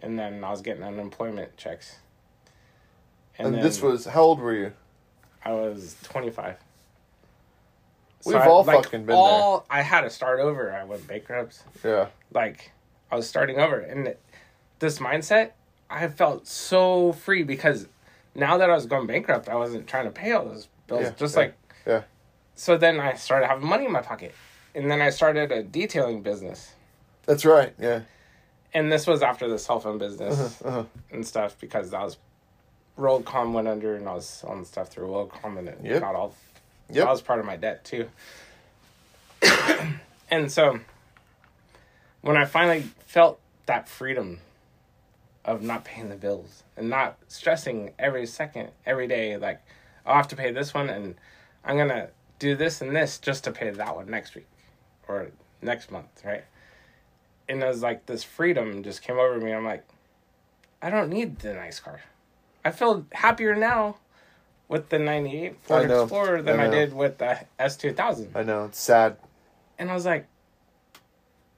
And 0.00 0.18
then 0.18 0.42
I 0.44 0.50
was 0.50 0.62
getting 0.62 0.82
unemployment 0.82 1.56
checks. 1.56 1.96
And, 3.38 3.54
then 3.54 3.62
this 3.62 3.80
was 3.80 4.04
how 4.04 4.22
old 4.22 4.40
were 4.40 4.52
you? 4.54 4.72
I 5.44 5.52
was 5.52 5.96
twenty 6.02 6.30
five. 6.30 6.56
We've 8.24 8.36
all 8.36 8.62
fucking 8.62 9.06
been 9.06 9.16
all, 9.16 9.66
I 9.68 9.82
had 9.82 10.02
to 10.02 10.10
start 10.10 10.38
over. 10.38 10.72
I 10.72 10.84
went 10.84 11.06
bankrupt. 11.08 11.62
Yeah. 11.84 12.08
like 12.32 12.70
I 13.12 13.16
was 13.16 13.28
starting 13.28 13.58
over. 13.58 13.78
And 13.78 14.14
this 14.78 14.98
mindset, 14.98 15.50
I 15.90 16.08
felt 16.08 16.46
so 16.48 17.12
free 17.12 17.42
because 17.42 17.86
now 18.34 18.56
that 18.56 18.70
I 18.70 18.74
was 18.74 18.86
going 18.86 19.06
bankrupt, 19.06 19.48
I 19.50 19.54
wasn't 19.54 19.86
trying 19.86 20.06
to 20.06 20.10
pay 20.10 20.32
all 20.32 20.46
those 20.46 20.66
bills. 20.86 21.02
Yeah, 21.02 21.10
just 21.16 21.34
yeah, 21.34 21.40
like 21.40 21.54
yeah. 21.86 22.02
So 22.54 22.78
then 22.78 22.98
I 22.98 23.12
started 23.14 23.46
having 23.48 23.66
money 23.68 23.84
in 23.84 23.92
my 23.92 24.00
pocket, 24.00 24.34
and 24.74 24.90
then 24.90 25.02
I 25.02 25.10
started 25.10 25.52
a 25.52 25.62
detailing 25.62 26.22
business. 26.22 26.72
That's 27.26 27.44
right. 27.44 27.74
Yeah. 27.78 28.00
And 28.74 28.90
this 28.90 29.06
was 29.06 29.22
after 29.22 29.46
the 29.48 29.58
cell 29.58 29.78
phone 29.80 29.98
business 29.98 30.62
Uh-huh. 30.62 30.84
and 31.10 31.26
stuff 31.26 31.56
because 31.60 31.90
that 31.90 32.00
was 32.00 32.16
WorldCom 32.98 33.52
went 33.52 33.68
under 33.68 33.96
and 33.96 34.08
I 34.08 34.14
was 34.14 34.26
selling 34.26 34.64
stuff 34.64 34.88
through 34.88 35.08
WorldCom 35.08 35.58
and 35.58 35.68
it 35.68 35.78
Yep. 35.82 36.00
got 36.00 36.14
all 36.14 36.34
Yep. 36.88 37.04
that 37.04 37.10
was 37.10 37.20
part 37.22 37.38
of 37.40 37.44
my 37.46 37.56
debt 37.56 37.84
too. 37.84 38.08
and 40.30 40.50
so 40.50 40.80
when 42.22 42.36
I 42.36 42.44
finally 42.44 42.82
felt 43.06 43.38
that 43.66 43.88
freedom 43.88 44.40
of 45.44 45.62
not 45.62 45.84
paying 45.84 46.08
the 46.08 46.16
bills 46.16 46.62
and 46.76 46.88
not 46.88 47.18
stressing 47.28 47.92
every 47.98 48.26
second, 48.26 48.70
every 48.86 49.06
day, 49.06 49.36
like 49.36 49.60
I'll 50.06 50.16
have 50.16 50.28
to 50.28 50.36
pay 50.36 50.52
this 50.52 50.72
one 50.72 50.88
and 50.88 51.16
I'm 51.64 51.76
gonna 51.76 52.08
do 52.38 52.56
this 52.56 52.80
and 52.80 52.94
this 52.94 53.18
just 53.18 53.44
to 53.44 53.52
pay 53.52 53.70
that 53.70 53.94
one 53.94 54.08
next 54.08 54.34
week 54.34 54.46
or 55.08 55.30
next 55.60 55.90
month, 55.90 56.22
right? 56.24 56.44
And 57.48 57.62
it 57.62 57.66
was 57.66 57.82
like 57.82 58.06
this 58.06 58.24
freedom 58.24 58.82
just 58.82 59.02
came 59.02 59.18
over 59.18 59.38
me. 59.38 59.52
I'm 59.52 59.64
like, 59.64 59.84
I 60.80 60.90
don't 60.90 61.10
need 61.10 61.40
the 61.40 61.54
nice 61.54 61.80
car. 61.80 62.00
I 62.64 62.70
feel 62.70 63.06
happier 63.12 63.54
now 63.56 63.96
with 64.68 64.88
the 64.88 64.98
98 64.98 65.56
Ford. 65.60 65.90
Explorer 65.90 66.42
than 66.42 66.60
I 66.60 66.66
I, 66.66 66.70
did 66.70 66.94
with 66.94 67.18
the 67.18 67.40
S2000. 67.58 68.28
I 68.34 68.42
know. 68.42 68.66
It's 68.66 68.80
sad. 68.80 69.16
And 69.78 69.90
I 69.90 69.94
was 69.94 70.06
like, 70.06 70.26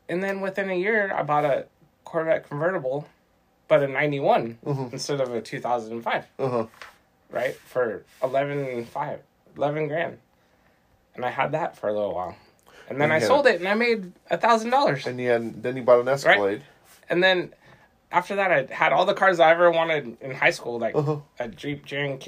and 0.08 0.22
then 0.22 0.40
within 0.40 0.70
a 0.70 0.74
year, 0.78 1.12
I 1.14 1.22
bought 1.22 1.44
a 1.44 1.66
Corvette 2.04 2.48
convertible, 2.48 3.06
but 3.68 3.82
a 3.82 3.88
91 3.88 4.58
instead 4.92 5.20
of 5.20 5.32
a 5.34 5.40
2005, 5.40 6.24
Uh-huh. 6.38 6.66
right? 7.30 7.54
For 7.54 8.04
11, 8.22 8.84
5, 8.86 9.18
11 9.56 9.88
grand. 9.88 10.18
And 11.14 11.24
I 11.24 11.30
had 11.30 11.52
that 11.52 11.76
for 11.76 11.88
a 11.88 11.92
little 11.92 12.14
while. 12.14 12.36
And 12.88 13.00
then 13.00 13.10
And 13.10 13.12
I 13.14 13.26
sold 13.26 13.46
it 13.46 13.60
and 13.60 13.68
I 13.68 13.74
made 13.74 14.12
a 14.30 14.36
thousand 14.36 14.70
dollars. 14.70 15.06
And 15.06 15.18
then, 15.18 15.54
then 15.62 15.76
you 15.76 15.82
bought 15.82 16.00
an 16.00 16.08
Escalade. 16.08 16.62
And 17.08 17.22
then 17.22 17.54
after 18.12 18.36
that, 18.36 18.50
I 18.52 18.72
had 18.74 18.92
all 18.92 19.06
the 19.06 19.14
cars 19.14 19.40
I 19.40 19.50
ever 19.52 19.70
wanted 19.70 20.18
in 20.20 20.32
high 20.34 20.50
school, 20.50 20.78
like 20.78 20.94
Uh-huh. 20.94 21.16
a 21.38 21.48
Jeep 21.48 21.88
Grand 21.88 22.22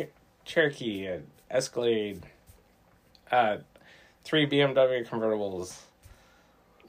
Cherokee, 0.45 1.07
an 1.07 1.27
Escalade, 1.51 2.23
uh, 3.31 3.59
three 4.25 4.47
BMW 4.47 5.07
convertibles, 5.07 5.81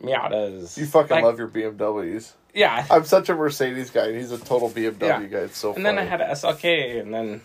Miatas. 0.02 0.78
You 0.78 0.86
fucking 0.86 1.10
Like, 1.16 1.24
love 1.24 1.40
your 1.40 1.48
BMWs. 1.48 2.32
Yeah. 2.54 2.86
I'm 2.90 3.06
such 3.06 3.30
a 3.30 3.36
Mercedes 3.36 3.90
guy, 3.90 4.08
and 4.08 4.18
he's 4.18 4.32
a 4.32 4.38
total 4.38 4.70
BMW 4.70 5.02
Yeah. 5.02 5.24
guy. 5.26 5.38
It's 5.40 5.58
so 5.58 5.70
and 5.70 5.84
funny. 5.84 5.84
then 5.84 5.98
I 6.00 6.04
had 6.04 6.22
an 6.22 6.30
SLK, 6.32 7.00
and 7.02 7.14
then 7.14 7.42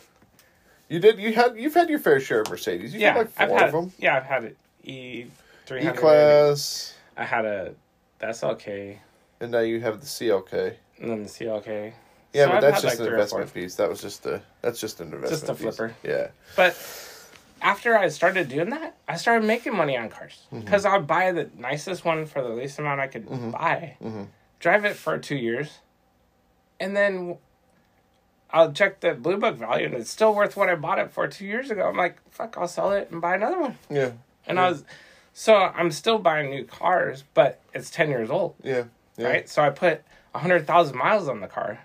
you 0.88 0.98
did 1.00 1.18
you 1.18 1.32
had 1.34 1.56
you've 1.56 1.74
had 1.74 1.88
your 1.90 1.98
fair 1.98 2.20
share 2.20 2.40
of 2.42 2.50
Mercedes. 2.50 2.92
You've 2.92 3.02
yeah, 3.02 3.12
had 3.12 3.18
like 3.18 3.30
I've 3.38 3.48
four 3.48 3.58
had 3.58 3.66
of 3.68 3.72
them. 3.72 3.92
yeah, 3.98 4.16
I've 4.16 4.24
had 4.24 4.44
an 4.44 4.56
E 4.84 5.26
three 5.66 5.86
E 5.86 5.90
class, 5.92 6.94
I 7.16 7.24
had 7.24 7.44
a 7.44 7.74
the 8.18 8.26
SLK, 8.26 8.98
and 9.40 9.50
now 9.52 9.60
you 9.60 9.80
have 9.80 10.00
the 10.00 10.06
CLK. 10.06 10.74
and 11.00 11.10
then 11.10 11.22
the 11.24 11.28
CLK. 11.28 11.92
Yeah, 12.32 12.44
So 12.44 12.48
but 12.48 12.54
I've 12.56 12.60
that's 12.62 12.82
just 12.82 12.98
like, 12.98 13.06
an 13.06 13.12
investment 13.14 13.52
piece. 13.54 13.74
That 13.74 13.88
was 13.90 14.00
just 14.00 14.24
a 14.26 14.40
that's 14.62 14.80
just 14.80 15.00
an 15.00 15.12
investment. 15.12 15.30
Just 15.40 15.48
a 15.50 15.54
piece. 15.54 15.76
flipper. 15.76 15.94
Yeah. 16.02 16.28
But 16.56 16.74
after 17.62 17.96
I 17.96 18.08
started 18.08 18.48
doing 18.48 18.70
that, 18.70 18.96
I 19.08 19.16
started 19.16 19.46
making 19.46 19.74
money 19.76 19.96
on 19.96 20.08
cars 20.10 20.42
Mm-hmm. 20.52 20.60
because 20.64 20.84
I'd 20.84 21.06
buy 21.06 21.32
the 21.32 21.48
nicest 21.56 22.04
one 22.04 22.26
for 22.26 22.42
the 22.42 22.50
least 22.50 22.78
amount 22.78 23.00
I 23.00 23.06
could 23.06 23.26
buy, 23.52 23.96
Mm-hmm. 24.02 24.24
drive 24.60 24.84
it 24.84 24.96
for 24.96 25.16
two 25.18 25.36
years, 25.36 25.78
and 26.80 26.96
then 26.96 27.38
I'll 28.50 28.72
check 28.72 29.00
the 29.00 29.14
blue 29.14 29.38
book 29.38 29.56
value, 29.56 29.86
and 29.86 29.94
it's 29.94 30.10
still 30.10 30.34
worth 30.34 30.56
what 30.56 30.68
I 30.68 30.74
bought 30.74 30.98
it 30.98 31.10
for 31.10 31.26
two 31.26 31.46
years 31.46 31.70
ago. 31.70 31.88
I'm 31.88 31.96
like, 31.96 32.16
fuck, 32.30 32.56
I'll 32.58 32.68
sell 32.68 32.92
it 32.92 33.10
and 33.10 33.20
buy 33.20 33.36
another 33.36 33.58
one. 33.60 33.78
Yeah. 33.88 34.12
And 34.46 34.58
I 34.60 34.68
was, 34.68 34.84
so 35.32 35.54
I'm 35.54 35.90
still 35.90 36.18
buying 36.18 36.50
new 36.50 36.64
cars, 36.64 37.24
but 37.32 37.60
it's 37.72 37.90
ten 37.90 38.10
years 38.10 38.28
old, 38.28 38.54
Yeah. 38.62 38.84
Yeah. 39.16 39.28
right? 39.28 39.48
So 39.48 39.62
I 39.62 39.70
put 39.70 40.02
hundred 40.34 40.66
thousand 40.66 40.96
miles 40.98 41.28
on 41.28 41.40
the 41.40 41.46
car, 41.46 41.80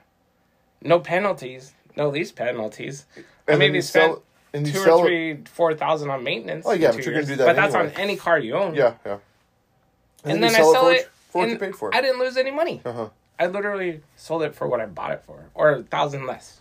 no 0.81 0.99
penalties, 0.99 1.73
no 1.95 2.09
lease 2.09 2.31
penalties. 2.31 3.05
I 3.15 3.19
And 3.19 3.25
then 3.47 3.59
maybe 3.59 3.81
spent 3.81 4.13
sell 4.15 4.23
and 4.57 4.65
two 4.65 4.79
sell 4.79 4.99
or 4.99 5.05
three, 5.05 5.39
four 5.45 5.73
thousand 5.75 6.09
on 6.09 6.23
maintenance. 6.23 6.65
Oh, 6.67 6.73
yeah, 6.73 6.91
but 6.91 7.03
you're 7.05 7.13
gonna 7.13 7.25
do 7.25 7.35
that 7.37 7.45
But 7.45 7.55
that's 7.55 7.75
on 7.75 7.89
any 7.91 8.15
car 8.15 8.39
you 8.39 8.55
own. 8.55 8.75
Yeah. 8.75 8.93
Yeah. 9.05 9.17
and, 10.23 10.39
you 10.39 10.47
then 10.47 10.55
I 10.55 10.61
sell 10.61 10.87
it. 10.89 11.09
for 11.29 11.41
what 11.41 11.49
you 11.49 11.57
paid 11.57 11.75
for. 11.75 11.93
I 11.93 12.01
didn't 12.01 12.19
lose 12.19 12.37
any 12.37 12.51
money. 12.51 12.81
Uh 12.85 12.91
huh. 12.93 13.09
I 13.39 13.47
literally 13.47 14.01
sold 14.15 14.41
it 14.43 14.55
for 14.55 14.67
what 14.67 14.79
I 14.81 14.87
bought 14.87 15.11
it 15.11 15.23
for, 15.25 15.45
or 15.53 15.71
a 15.71 15.83
thousand 15.83 16.25
less. 16.25 16.59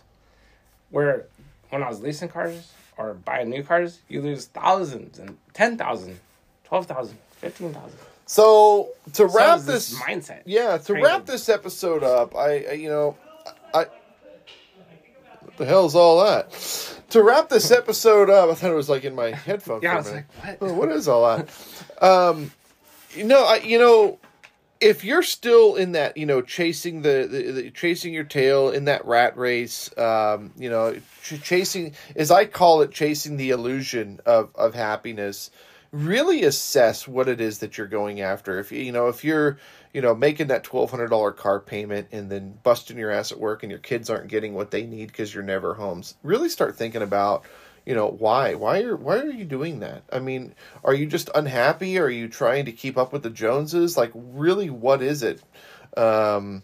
Where 0.89 1.25
when 1.69 1.83
I 1.83 1.89
was 1.89 2.01
leasing 2.01 2.29
cars 2.29 2.71
or 2.97 3.13
buying 3.13 3.49
new 3.49 3.63
cars, 3.63 3.99
you 4.07 4.21
lose 4.21 4.45
thousands 4.45 5.19
and 5.19 5.37
ten 5.53 5.77
thousand, 5.77 6.19
twelve 6.63 6.85
thousand, 6.85 7.17
fifteen 7.31 7.73
thousand. 7.73 7.97
So 8.25 8.89
to 9.13 9.25
wrap 9.25 9.59
is 9.59 9.65
this, 9.65 9.99
mindset. 9.99 10.41
yeah, 10.45 10.77
to 10.77 10.93
Crazy. 10.93 11.01
wrap 11.05 11.25
this 11.25 11.47
episode 11.49 12.03
up, 12.03 12.35
I, 12.35 12.65
I 12.69 12.71
you 12.73 12.89
know, 12.89 13.17
the 15.57 15.65
hell's 15.65 15.95
all 15.95 16.23
that? 16.23 16.51
To 17.09 17.23
wrap 17.23 17.49
this 17.49 17.71
episode 17.71 18.29
up, 18.29 18.49
I 18.49 18.53
thought 18.53 18.71
it 18.71 18.75
was 18.75 18.89
like 18.89 19.03
in 19.03 19.15
my 19.15 19.31
headphones. 19.31 19.83
Yeah, 19.83 19.93
I 19.93 19.97
was 19.97 20.07
minute. 20.07 20.25
like, 20.43 20.61
what? 20.61 20.71
Oh, 20.71 20.73
what 20.73 20.91
is 20.91 21.07
all 21.07 21.37
that? 21.37 21.49
um, 22.01 22.51
you 23.15 23.23
know, 23.23 23.45
I, 23.45 23.57
you 23.57 23.79
know, 23.79 24.19
if 24.79 25.03
you're 25.03 25.23
still 25.23 25.75
in 25.75 25.93
that, 25.93 26.17
you 26.17 26.25
know, 26.25 26.41
chasing 26.41 27.01
the, 27.01 27.27
the, 27.29 27.51
the 27.51 27.71
chasing 27.71 28.13
your 28.13 28.23
tail 28.23 28.69
in 28.69 28.85
that 28.85 29.05
rat 29.05 29.37
race, 29.37 29.95
um, 29.97 30.51
you 30.57 30.69
know, 30.69 30.95
ch- 31.23 31.41
chasing, 31.41 31.93
as 32.15 32.29
I 32.29 32.45
call 32.45 32.81
it, 32.81 32.91
chasing 32.91 33.37
the 33.37 33.49
illusion 33.51 34.19
of 34.25 34.49
of 34.55 34.73
happiness. 34.75 35.49
Really 35.93 36.43
assess 36.43 37.07
what 37.07 37.29
it 37.29 37.39
is 37.39 37.59
that 37.59 37.77
you're 37.77 37.87
going 37.87 38.19
after. 38.19 38.59
If 38.59 38.71
you 38.71 38.81
you 38.81 38.91
know, 38.91 39.07
if 39.07 39.23
you're 39.23 39.57
you 39.97 40.03
know 40.03 40.13
making 40.13 40.45
that 40.45 40.63
twelve 40.63 40.91
hundred 40.91 41.07
dollar 41.07 41.31
car 41.31 41.59
payment 41.59 42.09
and 42.11 42.29
then 42.29 42.55
busting 42.61 42.99
your 42.99 43.09
ass 43.09 43.31
at 43.31 43.39
work 43.39 43.63
and 43.63 43.71
your 43.71 43.79
kids 43.79 44.11
aren't 44.11 44.27
getting 44.27 44.53
what 44.53 44.69
they 44.69 44.85
need 44.85 45.07
because 45.07 45.33
you're 45.33 45.41
never 45.41 45.73
home, 45.73 46.03
really 46.21 46.49
start 46.49 46.75
thinking 46.75 47.01
about 47.01 47.45
you 47.83 47.95
know 47.95 48.07
why? 48.07 48.53
Why 48.53 48.83
are 48.83 48.95
why 48.95 49.17
are 49.17 49.31
you 49.31 49.43
doing 49.43 49.79
that? 49.79 50.03
I 50.11 50.19
mean 50.19 50.53
are 50.83 50.93
you 50.93 51.07
just 51.07 51.31
unhappy? 51.33 51.97
Are 51.97 52.11
you 52.11 52.27
trying 52.27 52.65
to 52.65 52.71
keep 52.71 52.95
up 52.95 53.11
with 53.11 53.23
the 53.23 53.31
joneses? 53.31 53.97
Like 53.97 54.11
really 54.13 54.69
what 54.69 55.01
is 55.01 55.23
it? 55.23 55.41
Um 55.97 56.61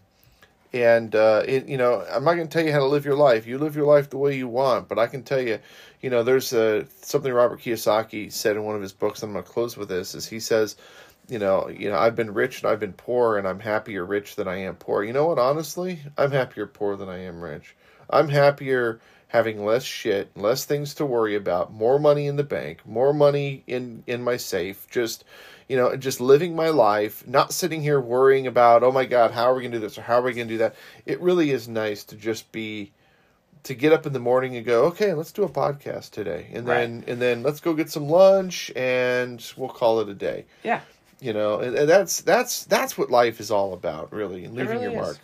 and 0.71 1.15
uh 1.15 1.41
it, 1.47 1.67
you 1.67 1.77
know 1.77 2.03
i'm 2.11 2.23
not 2.23 2.33
going 2.33 2.47
to 2.47 2.51
tell 2.51 2.65
you 2.65 2.71
how 2.71 2.79
to 2.79 2.85
live 2.85 3.03
your 3.03 3.15
life. 3.15 3.47
You 3.47 3.57
live 3.57 3.75
your 3.75 3.87
life 3.87 4.11
the 4.11 4.19
way 4.19 4.37
you 4.37 4.47
want 4.47 4.87
but 4.87 4.99
i 4.99 5.07
can 5.07 5.23
tell 5.23 5.41
you 5.41 5.57
you 6.03 6.11
know 6.11 6.21
there's 6.21 6.53
uh 6.53 6.83
something 7.01 7.33
robert 7.33 7.59
kiyosaki 7.59 8.31
said 8.31 8.55
in 8.55 8.63
one 8.63 8.75
of 8.75 8.81
his 8.81 8.93
books 8.93 9.23
i'm 9.23 9.31
going 9.31 9.43
to 9.43 9.49
close 9.49 9.75
with 9.75 9.89
this 9.89 10.13
is 10.13 10.27
he 10.27 10.39
says 10.39 10.75
you 11.29 11.39
know 11.39 11.69
you 11.69 11.89
know 11.89 11.97
i've 11.97 12.15
been 12.15 12.33
rich 12.33 12.61
and 12.61 12.69
i've 12.69 12.79
been 12.79 12.93
poor 12.93 13.37
and 13.37 13.47
i'm 13.47 13.59
happier 13.59 14.05
rich 14.05 14.35
than 14.35 14.47
i 14.47 14.57
am 14.57 14.75
poor. 14.75 15.03
You 15.03 15.13
know 15.13 15.27
what 15.27 15.39
honestly? 15.39 15.99
I'm 16.17 16.31
happier 16.31 16.67
poor 16.67 16.97
than 16.97 17.09
i 17.09 17.19
am 17.19 17.41
rich. 17.41 17.75
I'm 18.09 18.27
happier 18.27 18.99
having 19.27 19.65
less 19.65 19.83
shit, 19.83 20.35
less 20.37 20.65
things 20.65 20.93
to 20.93 21.05
worry 21.05 21.35
about, 21.35 21.73
more 21.73 21.97
money 21.97 22.27
in 22.27 22.35
the 22.35 22.43
bank, 22.43 22.85
more 22.85 23.13
money 23.13 23.63
in 23.65 24.03
in 24.05 24.21
my 24.21 24.37
safe, 24.37 24.85
just 24.91 25.23
you 25.69 25.77
know, 25.77 25.95
just 25.95 26.19
living 26.19 26.55
my 26.55 26.67
life, 26.67 27.25
not 27.25 27.53
sitting 27.53 27.81
here 27.81 28.01
worrying 28.01 28.45
about, 28.45 28.83
oh 28.83 28.91
my 28.91 29.05
god, 29.05 29.31
how 29.31 29.45
are 29.45 29.55
we 29.55 29.61
going 29.61 29.71
to 29.71 29.77
do 29.77 29.81
this 29.81 29.97
or 29.97 30.01
how 30.01 30.19
are 30.19 30.23
we 30.23 30.33
going 30.33 30.47
to 30.49 30.53
do 30.53 30.57
that? 30.57 30.75
It 31.05 31.21
really 31.21 31.51
is 31.51 31.69
nice 31.69 32.03
to 32.05 32.17
just 32.17 32.51
be 32.51 32.91
to 33.63 33.73
get 33.73 33.93
up 33.93 34.05
in 34.05 34.13
the 34.13 34.19
morning 34.19 34.55
and 34.55 34.65
go, 34.65 34.85
okay, 34.85 35.13
let's 35.13 35.31
do 35.31 35.43
a 35.43 35.49
podcast 35.49 36.11
today. 36.11 36.47
And 36.53 36.67
then 36.67 37.03
and 37.07 37.21
then 37.21 37.43
let's 37.43 37.59
go 37.59 37.73
get 37.73 37.89
some 37.89 38.07
lunch 38.07 38.71
and 38.75 39.43
we'll 39.57 39.69
call 39.69 39.99
it 40.01 40.09
a 40.09 40.13
day. 40.13 40.45
Yeah. 40.63 40.81
You 41.19 41.33
know, 41.33 41.59
and, 41.59 41.75
and 41.75 41.89
that's 41.89 42.21
that's 42.21 42.65
that's 42.65 42.97
what 42.97 43.09
life 43.09 43.39
is 43.39 43.49
all 43.49 43.73
about, 43.73 44.11
really, 44.11 44.43
and 44.43 44.53
leaving 44.53 44.79
really 44.79 44.93
your 44.93 45.01
is. 45.01 45.07
mark. 45.07 45.17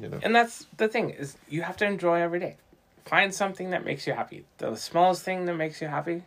You 0.00 0.08
know. 0.08 0.18
And 0.22 0.34
that's 0.34 0.66
the 0.76 0.88
thing 0.88 1.10
is 1.10 1.36
you 1.48 1.62
have 1.62 1.76
to 1.78 1.86
enjoy 1.86 2.20
every 2.20 2.40
day. 2.40 2.56
Find 3.04 3.32
something 3.32 3.70
that 3.70 3.84
makes 3.84 4.06
you 4.06 4.12
happy. 4.12 4.44
The 4.58 4.74
smallest 4.76 5.22
thing 5.22 5.46
that 5.46 5.54
makes 5.54 5.80
you 5.80 5.88
happy, 5.88 6.24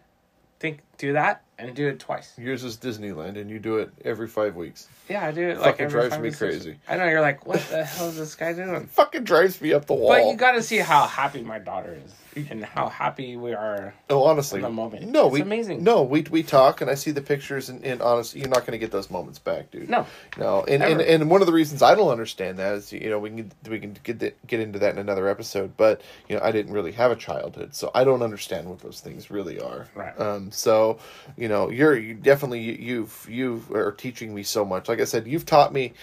think 0.59 0.79
do 0.97 1.13
that 1.13 1.43
and 1.61 1.75
do 1.75 1.87
it 1.87 1.99
twice. 1.99 2.33
Yours 2.37 2.63
is 2.63 2.77
Disneyland, 2.77 3.39
and 3.39 3.49
you 3.49 3.59
do 3.59 3.77
it 3.77 3.91
every 4.03 4.27
five 4.27 4.55
weeks. 4.55 4.87
Yeah, 5.09 5.25
I 5.25 5.31
do 5.31 5.49
it 5.49 5.57
like 5.57 5.77
Fucking 5.77 5.85
every 5.85 6.09
drives 6.09 6.21
me 6.21 6.31
crazy. 6.31 6.77
I 6.87 6.97
know 6.97 7.07
you're 7.07 7.21
like, 7.21 7.45
what 7.45 7.59
the 7.69 7.83
hell 7.83 8.09
is 8.09 8.17
this 8.17 8.35
guy 8.35 8.53
doing? 8.53 8.87
Fucking 8.91 9.23
drives 9.23 9.61
me 9.61 9.73
up 9.73 9.85
the 9.85 9.93
wall. 9.93 10.09
But 10.09 10.25
you 10.25 10.35
got 10.35 10.53
to 10.53 10.63
see 10.63 10.77
how 10.77 11.07
happy 11.07 11.41
my 11.41 11.59
daughter 11.59 11.97
is 12.05 12.13
and 12.35 12.63
how 12.63 12.87
happy 12.87 13.35
we 13.35 13.53
are. 13.53 13.93
Oh, 14.09 14.23
honestly, 14.23 14.59
in 14.59 14.63
the 14.63 14.69
moment. 14.69 15.07
No, 15.09 15.27
It's 15.27 15.33
we 15.33 15.41
amazing. 15.41 15.83
No, 15.83 16.03
we 16.03 16.21
we 16.29 16.43
talk, 16.43 16.81
and 16.81 16.89
I 16.89 16.95
see 16.95 17.11
the 17.11 17.21
pictures, 17.21 17.69
and, 17.69 17.83
and 17.83 18.01
honestly, 18.01 18.41
you're 18.41 18.49
not 18.49 18.61
going 18.61 18.73
to 18.73 18.77
get 18.77 18.91
those 18.91 19.09
moments 19.09 19.39
back, 19.39 19.71
dude. 19.71 19.89
No. 19.89 20.05
no, 20.37 20.63
and, 20.63 20.83
and 20.83 21.01
and 21.01 21.29
one 21.29 21.41
of 21.41 21.47
the 21.47 21.53
reasons 21.53 21.81
I 21.81 21.95
don't 21.95 22.09
understand 22.09 22.59
that 22.59 22.75
is, 22.75 22.93
you 22.93 23.09
know, 23.09 23.19
we 23.19 23.29
can 23.29 23.51
we 23.69 23.79
can 23.79 23.97
get 24.03 24.19
the, 24.19 24.33
get 24.47 24.59
into 24.59 24.79
that 24.79 24.93
in 24.93 24.99
another 24.99 25.27
episode, 25.27 25.75
but 25.77 26.01
you 26.27 26.35
know, 26.35 26.41
I 26.43 26.51
didn't 26.51 26.73
really 26.73 26.93
have 26.93 27.11
a 27.11 27.15
childhood, 27.15 27.75
so 27.75 27.91
I 27.93 28.03
don't 28.03 28.21
understand 28.21 28.69
what 28.69 28.79
those 28.79 28.99
things 29.01 29.29
really 29.29 29.59
are. 29.59 29.87
Right. 29.95 30.19
Um. 30.19 30.51
So, 30.51 30.99
you 31.37 31.47
know, 31.47 31.50
you're 31.69 31.97
you 31.97 32.13
definitely 32.13 32.61
you, 32.61 32.73
you've 32.73 33.27
you 33.29 33.63
are 33.73 33.91
teaching 33.91 34.33
me 34.33 34.43
so 34.43 34.63
much. 34.65 34.87
Like 34.89 34.99
I 35.01 35.05
said, 35.05 35.27
you've 35.27 35.45
taught 35.45 35.73
me. 35.73 35.93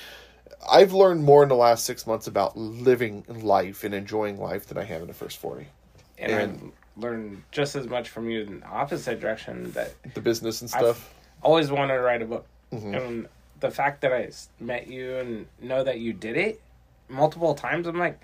I've 0.69 0.93
learned 0.93 1.23
more 1.25 1.43
in 1.45 1.49
the 1.49 1.55
last 1.57 1.85
six 1.85 2.07
months 2.07 2.27
about 2.27 2.57
living 2.57 3.25
life 3.29 3.85
and 3.85 3.95
enjoying 3.95 4.39
life 4.41 4.67
than 4.67 4.77
I 4.79 4.85
have 4.85 5.03
in 5.03 5.09
the 5.09 5.15
first 5.15 5.39
forty. 5.39 5.67
And, 6.19 6.33
And- 6.33 6.73
I 6.97 7.01
learned 7.01 7.43
just 7.53 7.77
as 7.77 7.87
much 7.87 8.09
from 8.09 8.29
you 8.29 8.41
in 8.43 8.61
the 8.61 8.67
opposite 8.67 9.21
direction 9.21 9.71
that 9.73 9.93
The 10.15 10.21
business 10.21 10.61
and 10.63 10.71
I've 10.75 10.81
stuff. 10.81 11.15
always 11.43 11.71
wanted 11.71 11.95
to 11.95 12.01
write 12.01 12.23
a 12.23 12.27
book. 12.27 12.47
Mm-hmm. 12.73 12.95
And 12.95 13.29
the 13.61 13.71
fact 13.71 14.01
that 14.01 14.13
I 14.13 14.29
met 14.59 14.89
you 14.89 15.17
and 15.19 15.47
know 15.63 15.85
that 15.85 16.01
you 16.01 16.13
did 16.13 16.37
it 16.37 16.61
multiple 17.09 17.55
times, 17.55 17.87
I'm 17.87 17.97
like, 17.99 18.19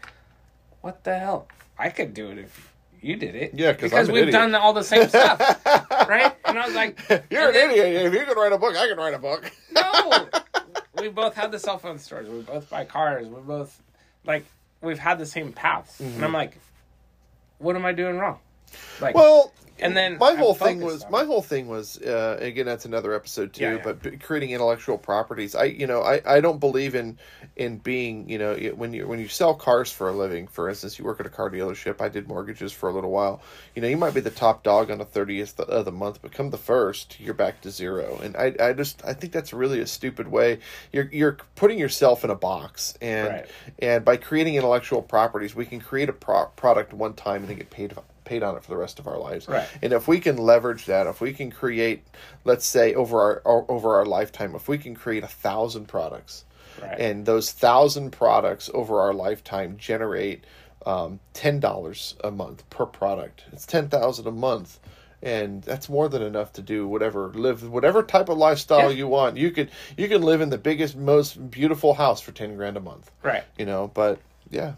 what 0.80 1.04
the 1.04 1.16
hell? 1.16 1.46
I 1.78 1.88
could 1.90 2.14
do 2.14 2.30
it 2.30 2.38
if 2.38 2.73
you 3.04 3.16
did 3.16 3.34
it. 3.34 3.52
Yeah, 3.54 3.72
because 3.72 4.08
we've 4.08 4.22
idiot. 4.22 4.32
done 4.32 4.54
all 4.54 4.72
the 4.72 4.82
same 4.82 5.08
stuff, 5.08 5.38
right? 6.08 6.34
And 6.44 6.58
I 6.58 6.66
was 6.66 6.74
like, 6.74 6.98
You're 7.30 7.48
an 7.48 7.54
then- 7.54 7.70
idiot. 7.70 8.06
If 8.06 8.14
you 8.14 8.24
can 8.24 8.36
write 8.36 8.52
a 8.52 8.58
book, 8.58 8.74
I 8.76 8.88
can 8.88 8.96
write 8.96 9.14
a 9.14 9.18
book. 9.18 9.50
No, 9.72 10.28
we 11.00 11.08
both 11.08 11.34
had 11.34 11.52
the 11.52 11.58
cell 11.58 11.78
phone 11.78 11.98
stores. 11.98 12.28
We 12.28 12.40
both 12.40 12.70
buy 12.70 12.84
cars. 12.84 13.26
We 13.26 13.40
both 13.42 13.80
like 14.24 14.46
we've 14.80 14.98
had 14.98 15.18
the 15.18 15.26
same 15.26 15.52
paths, 15.52 16.00
and 16.00 16.12
mm-hmm. 16.12 16.24
I'm 16.24 16.32
like, 16.32 16.58
what 17.58 17.76
am 17.76 17.84
I 17.84 17.92
doing 17.92 18.18
wrong? 18.18 18.38
Like, 19.00 19.14
Well, 19.14 19.52
And 19.80 19.96
then 19.96 20.18
my 20.18 20.34
whole 20.34 20.54
thing 20.54 20.80
was 20.80 21.04
my 21.10 21.24
whole 21.24 21.42
thing 21.42 21.66
was 21.66 22.00
uh, 22.00 22.38
again 22.40 22.66
that's 22.66 22.84
another 22.84 23.12
episode 23.12 23.52
too. 23.52 23.64
Yeah, 23.64 23.74
yeah. 23.76 23.92
But 23.92 24.20
creating 24.22 24.50
intellectual 24.50 24.98
properties, 24.98 25.54
I 25.54 25.64
you 25.64 25.86
know 25.86 26.02
I, 26.02 26.20
I 26.24 26.40
don't 26.40 26.60
believe 26.60 26.94
in 26.94 27.18
in 27.56 27.78
being 27.78 28.28
you 28.28 28.38
know 28.38 28.54
when 28.76 28.92
you 28.92 29.06
when 29.08 29.18
you 29.18 29.28
sell 29.28 29.54
cars 29.54 29.90
for 29.90 30.08
a 30.08 30.12
living. 30.12 30.46
For 30.46 30.68
instance, 30.68 30.98
you 30.98 31.04
work 31.04 31.18
at 31.20 31.26
a 31.26 31.30
car 31.30 31.50
dealership. 31.50 32.00
I 32.00 32.08
did 32.08 32.28
mortgages 32.28 32.72
for 32.72 32.88
a 32.88 32.92
little 32.92 33.10
while. 33.10 33.42
You 33.74 33.82
know, 33.82 33.88
you 33.88 33.96
might 33.96 34.14
be 34.14 34.20
the 34.20 34.30
top 34.30 34.62
dog 34.62 34.90
on 34.90 34.98
the 34.98 35.04
thirtieth 35.04 35.58
of 35.58 35.84
the 35.84 35.92
month, 35.92 36.20
but 36.22 36.32
come 36.32 36.50
the 36.50 36.58
first, 36.58 37.18
you're 37.18 37.34
back 37.34 37.60
to 37.62 37.70
zero. 37.70 38.20
And 38.22 38.36
I 38.36 38.54
I 38.60 38.72
just 38.74 39.04
I 39.04 39.12
think 39.12 39.32
that's 39.32 39.52
really 39.52 39.80
a 39.80 39.86
stupid 39.86 40.28
way. 40.28 40.60
You're 40.92 41.08
you're 41.12 41.38
putting 41.56 41.78
yourself 41.78 42.22
in 42.22 42.30
a 42.30 42.36
box, 42.36 42.94
and 43.00 43.28
Right. 43.28 43.46
and 43.80 44.04
by 44.04 44.18
creating 44.18 44.54
intellectual 44.54 45.02
properties, 45.02 45.54
we 45.54 45.66
can 45.66 45.80
create 45.80 46.08
a 46.08 46.12
pro- 46.12 46.46
product 46.56 46.92
one 46.92 47.14
time 47.14 47.42
and 47.42 47.48
then 47.48 47.56
get 47.56 47.70
paid 47.70 47.92
paid 48.24 48.42
on 48.42 48.56
it 48.56 48.62
for 48.64 48.70
the 48.70 48.76
rest 48.76 48.98
of 48.98 49.06
our 49.06 49.18
lives. 49.18 49.46
Right. 49.48 49.68
And 49.82 49.92
if 49.92 50.08
we 50.08 50.20
can 50.20 50.36
leverage 50.36 50.86
that, 50.86 51.06
if 51.06 51.20
we 51.20 51.32
can 51.32 51.50
create, 51.50 52.04
let's 52.44 52.66
say 52.66 52.94
over 52.94 53.42
our 53.46 53.64
over 53.68 53.96
our 53.96 54.06
lifetime, 54.06 54.54
if 54.54 54.68
we 54.68 54.78
can 54.78 54.94
create 54.94 55.22
a 55.24 55.28
thousand 55.28 55.86
products, 55.86 56.44
Right. 56.82 56.98
and 56.98 57.24
those 57.24 57.52
thousand 57.52 58.10
products 58.10 58.68
over 58.74 59.00
our 59.00 59.14
lifetime 59.14 59.76
generate 59.78 60.42
um, 60.86 61.20
ten 61.32 61.60
dollars 61.60 62.16
a 62.24 62.30
month 62.30 62.68
per 62.70 62.84
product, 62.86 63.44
it's 63.52 63.64
ten 63.66 63.88
thousand 63.88 64.26
a 64.26 64.32
month. 64.32 64.80
And 65.22 65.62
that's 65.62 65.88
more 65.88 66.10
than 66.10 66.20
enough 66.20 66.52
to 66.54 66.60
do 66.62 66.86
whatever 66.86 67.32
live 67.34 67.66
whatever 67.70 68.02
type 68.02 68.28
of 68.28 68.36
lifestyle 68.36 68.90
Yeah. 68.90 68.96
you 68.98 69.08
want. 69.08 69.38
You 69.38 69.50
could 69.52 69.70
you 69.96 70.06
can 70.08 70.20
live 70.20 70.42
in 70.42 70.50
the 70.50 70.58
biggest, 70.58 70.96
most 70.96 71.50
beautiful 71.50 71.94
house 71.94 72.20
for 72.20 72.32
ten 72.32 72.56
grand 72.56 72.76
a 72.76 72.80
month. 72.80 73.10
right. 73.22 73.44
You 73.56 73.64
know, 73.64 73.90
but 73.94 74.18
yeah. 74.50 74.74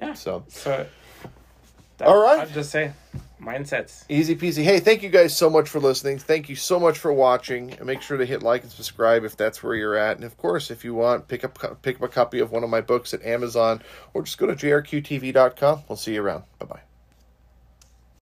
Yeah. 0.00 0.14
So 0.14 0.44
So, 0.48 0.86
that, 2.02 2.08
All 2.08 2.22
right. 2.22 2.40
I'd 2.40 2.52
just 2.52 2.70
say 2.70 2.92
mindsets. 3.40 4.04
Easy 4.08 4.36
peasy. 4.36 4.62
Hey, 4.62 4.80
thank 4.80 5.02
you 5.02 5.08
guys 5.08 5.36
so 5.36 5.50
much 5.50 5.68
for 5.68 5.80
listening. 5.80 6.18
Thank 6.18 6.48
you 6.48 6.56
so 6.56 6.78
much 6.78 6.98
for 6.98 7.12
watching. 7.12 7.72
And 7.72 7.86
make 7.86 8.02
sure 8.02 8.16
to 8.16 8.26
hit 8.26 8.42
like 8.42 8.62
and 8.62 8.70
subscribe 8.70 9.24
if 9.24 9.36
that's 9.36 9.62
where 9.62 9.74
you're 9.74 9.96
at. 9.96 10.16
And 10.16 10.24
of 10.24 10.36
course, 10.36 10.70
if 10.70 10.84
you 10.84 10.94
want, 10.94 11.28
pick 11.28 11.44
up 11.44 11.82
pick 11.82 11.96
up 11.96 12.02
a 12.02 12.08
copy 12.08 12.38
of 12.38 12.52
one 12.52 12.64
of 12.64 12.70
my 12.70 12.80
books 12.80 13.12
at 13.14 13.22
Amazon 13.24 13.82
or 14.14 14.22
just 14.22 14.38
go 14.38 14.46
to 14.46 14.54
jrqtv.com. 14.54 15.82
We'll 15.88 15.96
see 15.96 16.14
you 16.14 16.22
around. 16.22 16.44
Bye 16.58 16.66
bye. 16.66 16.91